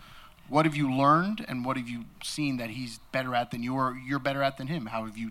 What 0.50 0.66
have 0.66 0.74
you 0.74 0.92
learned, 0.92 1.46
and 1.48 1.64
what 1.64 1.76
have 1.76 1.88
you 1.88 2.04
seen 2.24 2.56
that 2.56 2.70
he's 2.70 2.98
better 3.12 3.36
at 3.36 3.52
than 3.52 3.62
you, 3.62 3.76
or 3.76 3.96
you're 4.04 4.18
better 4.18 4.42
at 4.42 4.58
than 4.58 4.66
him? 4.66 4.86
How 4.86 5.06
have 5.06 5.16
you 5.16 5.30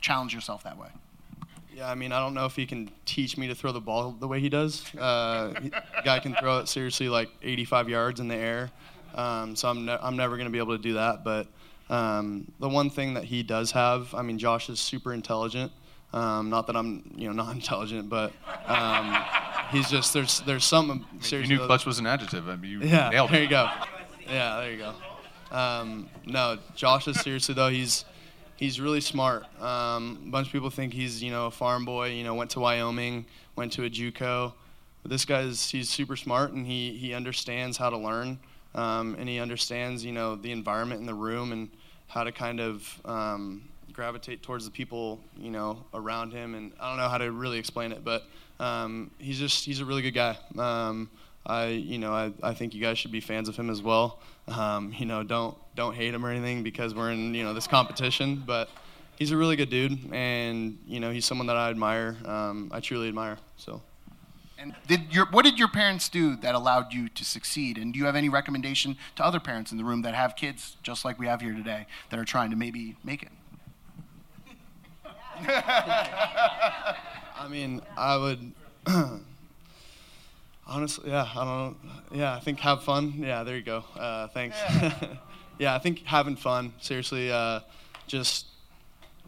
challenged 0.00 0.32
yourself 0.32 0.62
that 0.62 0.78
way? 0.78 0.88
Yeah, 1.74 1.90
I 1.90 1.96
mean, 1.96 2.12
I 2.12 2.20
don't 2.20 2.32
know 2.32 2.44
if 2.44 2.54
he 2.54 2.64
can 2.64 2.88
teach 3.04 3.36
me 3.36 3.48
to 3.48 3.56
throw 3.56 3.72
the 3.72 3.80
ball 3.80 4.12
the 4.12 4.28
way 4.28 4.38
he 4.38 4.48
does. 4.48 4.84
Uh, 4.94 5.52
guy 6.04 6.20
can 6.20 6.36
throw 6.36 6.58
it 6.58 6.68
seriously 6.68 7.08
like 7.08 7.28
85 7.42 7.88
yards 7.88 8.20
in 8.20 8.28
the 8.28 8.36
air. 8.36 8.70
Um, 9.16 9.56
so 9.56 9.68
I'm, 9.68 9.84
ne- 9.84 9.98
I'm 10.00 10.16
never 10.16 10.36
going 10.36 10.46
to 10.46 10.52
be 10.52 10.58
able 10.58 10.76
to 10.76 10.82
do 10.82 10.94
that. 10.94 11.24
But 11.24 11.48
um, 11.90 12.50
the 12.60 12.68
one 12.68 12.88
thing 12.88 13.14
that 13.14 13.24
he 13.24 13.42
does 13.42 13.72
have, 13.72 14.14
I 14.14 14.22
mean, 14.22 14.38
Josh 14.38 14.68
is 14.68 14.78
super 14.78 15.12
intelligent. 15.12 15.72
Um, 16.12 16.50
not 16.50 16.68
that 16.68 16.76
I'm, 16.76 17.10
you 17.16 17.26
know, 17.26 17.34
not 17.34 17.52
intelligent, 17.54 18.08
but 18.08 18.32
um, 18.66 19.24
he's 19.70 19.90
just 19.90 20.12
there's 20.12 20.40
there's 20.42 20.64
some. 20.64 21.06
seriously, 21.20 21.54
you 21.54 21.60
knew 21.60 21.66
clutch 21.66 21.86
was 21.86 21.98
an 21.98 22.06
adjective. 22.06 22.48
I 22.48 22.56
mean, 22.56 22.70
you 22.70 22.80
yeah, 22.82 23.08
nailed 23.08 23.30
there 23.30 23.42
you 23.42 23.48
go. 23.48 23.68
Yeah, 24.28 24.60
there 24.60 24.72
you 24.72 24.78
go. 24.78 24.94
Um, 25.56 26.08
no, 26.24 26.58
Josh 26.74 27.08
is 27.08 27.20
seriously 27.20 27.54
though. 27.54 27.68
He's 27.68 28.04
he's 28.56 28.80
really 28.80 29.00
smart. 29.00 29.44
Um, 29.60 30.22
a 30.26 30.30
bunch 30.30 30.46
of 30.46 30.52
people 30.52 30.70
think 30.70 30.92
he's 30.94 31.22
you 31.22 31.30
know 31.30 31.46
a 31.46 31.50
farm 31.50 31.84
boy. 31.84 32.08
You 32.10 32.24
know, 32.24 32.34
went 32.34 32.50
to 32.52 32.60
Wyoming, 32.60 33.26
went 33.56 33.72
to 33.74 33.84
a 33.84 33.90
JUCO. 33.90 34.52
But 35.02 35.10
this 35.10 35.24
guy's 35.24 35.68
he's 35.68 35.88
super 35.88 36.16
smart 36.16 36.52
and 36.52 36.66
he 36.66 36.96
he 36.96 37.12
understands 37.12 37.76
how 37.76 37.90
to 37.90 37.98
learn 37.98 38.38
um, 38.74 39.16
and 39.18 39.28
he 39.28 39.40
understands 39.40 40.04
you 40.04 40.12
know 40.12 40.36
the 40.36 40.52
environment 40.52 41.00
in 41.00 41.06
the 41.06 41.14
room 41.14 41.52
and 41.52 41.68
how 42.06 42.24
to 42.24 42.32
kind 42.32 42.60
of 42.60 43.00
um, 43.04 43.62
gravitate 43.92 44.42
towards 44.42 44.64
the 44.64 44.70
people 44.70 45.20
you 45.36 45.50
know 45.50 45.84
around 45.92 46.32
him 46.32 46.54
and 46.54 46.72
I 46.80 46.88
don't 46.88 46.98
know 46.98 47.08
how 47.08 47.18
to 47.18 47.32
really 47.32 47.58
explain 47.58 47.92
it 47.92 48.04
but 48.04 48.24
um, 48.60 49.10
he's 49.18 49.38
just 49.38 49.64
he's 49.64 49.80
a 49.80 49.84
really 49.84 50.02
good 50.02 50.14
guy 50.14 50.38
um, 50.56 51.10
I 51.44 51.66
you 51.66 51.98
know 51.98 52.12
I, 52.12 52.32
I 52.42 52.54
think 52.54 52.74
you 52.74 52.80
guys 52.80 52.98
should 52.98 53.12
be 53.12 53.20
fans 53.20 53.48
of 53.48 53.56
him 53.56 53.70
as 53.70 53.82
well 53.82 54.20
um, 54.48 54.94
you 54.96 55.06
know 55.06 55.22
don't 55.22 55.56
don't 55.74 55.94
hate 55.94 56.14
him 56.14 56.24
or 56.24 56.30
anything 56.30 56.62
because 56.62 56.94
we're 56.94 57.10
in 57.10 57.34
you 57.34 57.44
know 57.44 57.54
this 57.54 57.66
competition 57.66 58.42
but 58.46 58.68
he's 59.16 59.30
a 59.30 59.36
really 59.36 59.56
good 59.56 59.70
dude 59.70 59.98
and 60.12 60.78
you 60.86 61.00
know 61.00 61.10
he's 61.10 61.24
someone 61.24 61.46
that 61.46 61.56
I 61.56 61.70
admire 61.70 62.16
um, 62.24 62.70
I 62.72 62.80
truly 62.80 63.08
admire 63.08 63.38
so 63.56 63.82
and 64.62 64.74
did 64.86 65.12
your, 65.12 65.26
what 65.26 65.44
did 65.44 65.58
your 65.58 65.66
parents 65.66 66.08
do 66.08 66.36
that 66.36 66.54
allowed 66.54 66.92
you 66.92 67.08
to 67.08 67.24
succeed? 67.24 67.76
And 67.78 67.92
do 67.92 67.98
you 67.98 68.04
have 68.04 68.14
any 68.14 68.28
recommendation 68.28 68.96
to 69.16 69.24
other 69.24 69.40
parents 69.40 69.72
in 69.72 69.78
the 69.78 69.82
room 69.82 70.02
that 70.02 70.14
have 70.14 70.36
kids, 70.36 70.76
just 70.84 71.04
like 71.04 71.18
we 71.18 71.26
have 71.26 71.40
here 71.40 71.52
today, 71.52 71.86
that 72.10 72.20
are 72.20 72.24
trying 72.24 72.50
to 72.50 72.56
maybe 72.56 72.94
make 73.02 73.24
it? 73.24 73.30
I 77.34 77.48
mean, 77.50 77.82
I 77.96 78.16
would 78.16 78.52
honestly, 80.66 81.10
yeah, 81.10 81.28
I 81.34 81.44
don't, 81.44 81.76
yeah, 82.12 82.34
I 82.34 82.40
think 82.40 82.60
have 82.60 82.82
fun. 82.82 83.14
Yeah, 83.18 83.44
there 83.44 83.56
you 83.56 83.62
go. 83.62 83.84
Uh, 83.96 84.28
thanks. 84.28 84.56
Yeah. 84.60 84.94
yeah. 85.58 85.74
I 85.74 85.78
think 85.78 86.04
having 86.04 86.36
fun. 86.36 86.72
Seriously, 86.80 87.30
uh, 87.30 87.60
just 88.06 88.46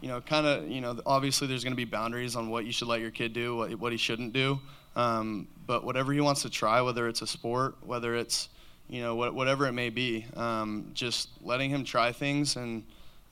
you 0.01 0.09
know, 0.09 0.21
kind 0.21 0.45
of, 0.45 0.69
you 0.69 0.81
know, 0.81 0.99
obviously 1.05 1.47
there's 1.47 1.63
going 1.63 1.73
to 1.73 1.77
be 1.77 1.85
boundaries 1.85 2.35
on 2.35 2.49
what 2.49 2.65
you 2.65 2.71
should 2.71 2.87
let 2.87 3.01
your 3.01 3.11
kid 3.11 3.33
do, 3.33 3.55
what, 3.55 3.73
what 3.75 3.91
he 3.91 3.97
shouldn't 3.97 4.33
do. 4.33 4.59
Um, 4.95 5.47
but 5.65 5.83
whatever 5.83 6.13
he 6.13 6.21
wants 6.21 6.43
to 6.43 6.49
try, 6.49 6.81
whether 6.81 7.07
it's 7.07 7.21
a 7.21 7.27
sport, 7.27 7.75
whether 7.83 8.15
it's, 8.15 8.49
you 8.87 9.01
know, 9.01 9.15
what, 9.15 9.33
whatever 9.33 9.65
it 9.65 9.71
may 9.71 9.89
be, 9.89 10.25
um, 10.35 10.91
just 10.93 11.29
letting 11.41 11.69
him 11.69 11.83
try 11.83 12.11
things 12.11 12.55
and, 12.55 12.83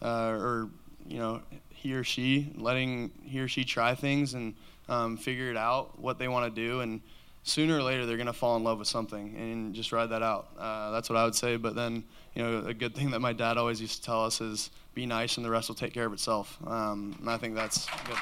uh, 0.02 0.30
or, 0.30 0.70
you 1.08 1.20
know, 1.20 1.42
he 1.70 1.94
or 1.94 2.04
she, 2.04 2.52
letting 2.56 3.12
he 3.24 3.40
or 3.40 3.48
she 3.48 3.64
try 3.64 3.94
things 3.94 4.34
and 4.34 4.56
um, 4.90 5.16
figure 5.16 5.52
it 5.52 5.58
out, 5.58 6.00
what 6.00 6.18
they 6.18 6.28
want 6.28 6.54
to 6.54 6.62
do. 6.62 6.82
And 6.82 7.02
sooner 7.44 7.78
or 7.78 7.84
later, 7.84 8.06
they're 8.06 8.18
going 8.18 8.28
to 8.28 8.34
fall 8.34 8.56
in 8.58 8.64
love 8.64 8.80
with 8.80 8.88
something 8.88 9.36
and 9.38 9.76
just 9.76 9.92
ride 9.92 10.08
that 10.08 10.24
out. 10.24 10.48
Uh, 10.58 10.92
that's 10.92 11.10
what 11.10 11.18
I 11.18 11.26
would 11.26 11.36
say. 11.36 11.58
But 11.58 11.76
then, 11.76 12.04
you 12.34 12.44
know, 12.44 12.66
a 12.66 12.74
good 12.74 12.96
thing 12.96 13.12
that 13.12 13.20
my 13.20 13.34
dad 13.34 13.58
always 13.58 13.80
used 13.80 13.98
to 13.98 14.02
tell 14.04 14.26
us 14.26 14.42
is 14.42 14.72
be 14.94 15.06
nice 15.06 15.38
and 15.38 15.46
the 15.46 15.50
rest 15.50 15.68
will 15.68 15.76
take 15.76 15.94
care 15.94 16.06
of 16.06 16.14
itself. 16.14 16.58
Um, 16.66 17.16
and 17.20 17.30
I 17.30 17.38
think 17.38 17.56
that's 17.56 17.86
good. 18.06 18.18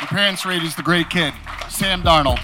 Your 0.00 0.08
parents 0.08 0.44
raised 0.44 0.76
the 0.76 0.82
great 0.82 1.10
kid, 1.10 1.32
Sam 1.68 2.02
Darnold. 2.02 2.40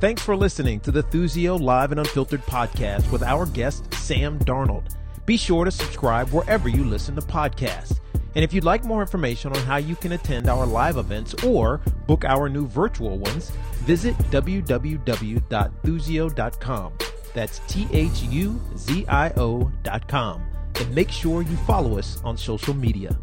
Thanks 0.00 0.22
for 0.22 0.36
listening 0.36 0.80
to 0.80 0.90
the 0.90 1.02
Thuzio 1.02 1.58
Live 1.58 1.90
and 1.90 2.00
Unfiltered 2.00 2.42
podcast 2.42 3.10
with 3.10 3.22
our 3.22 3.46
guest, 3.46 3.92
Sam 3.94 4.38
Darnold. 4.40 4.94
Be 5.24 5.36
sure 5.38 5.64
to 5.64 5.70
subscribe 5.70 6.28
wherever 6.28 6.68
you 6.68 6.84
listen 6.84 7.14
to 7.14 7.22
podcasts. 7.22 8.00
And 8.34 8.44
if 8.44 8.52
you'd 8.52 8.64
like 8.64 8.84
more 8.84 9.00
information 9.00 9.52
on 9.52 9.62
how 9.62 9.76
you 9.76 9.94
can 9.96 10.12
attend 10.12 10.48
our 10.48 10.66
live 10.66 10.96
events 10.96 11.34
or 11.44 11.80
book 12.06 12.24
our 12.24 12.48
new 12.48 12.66
virtual 12.66 13.18
ones, 13.18 13.50
visit 13.84 14.16
www.thuzio.com. 14.30 16.92
That's 17.34 17.58
T 17.66 17.88
H 17.92 18.22
U 18.22 18.60
Z 18.76 19.04
I 19.08 19.30
O.com. 19.36 20.42
And 20.76 20.94
make 20.94 21.10
sure 21.10 21.42
you 21.42 21.56
follow 21.58 21.98
us 21.98 22.20
on 22.24 22.36
social 22.36 22.74
media. 22.74 23.16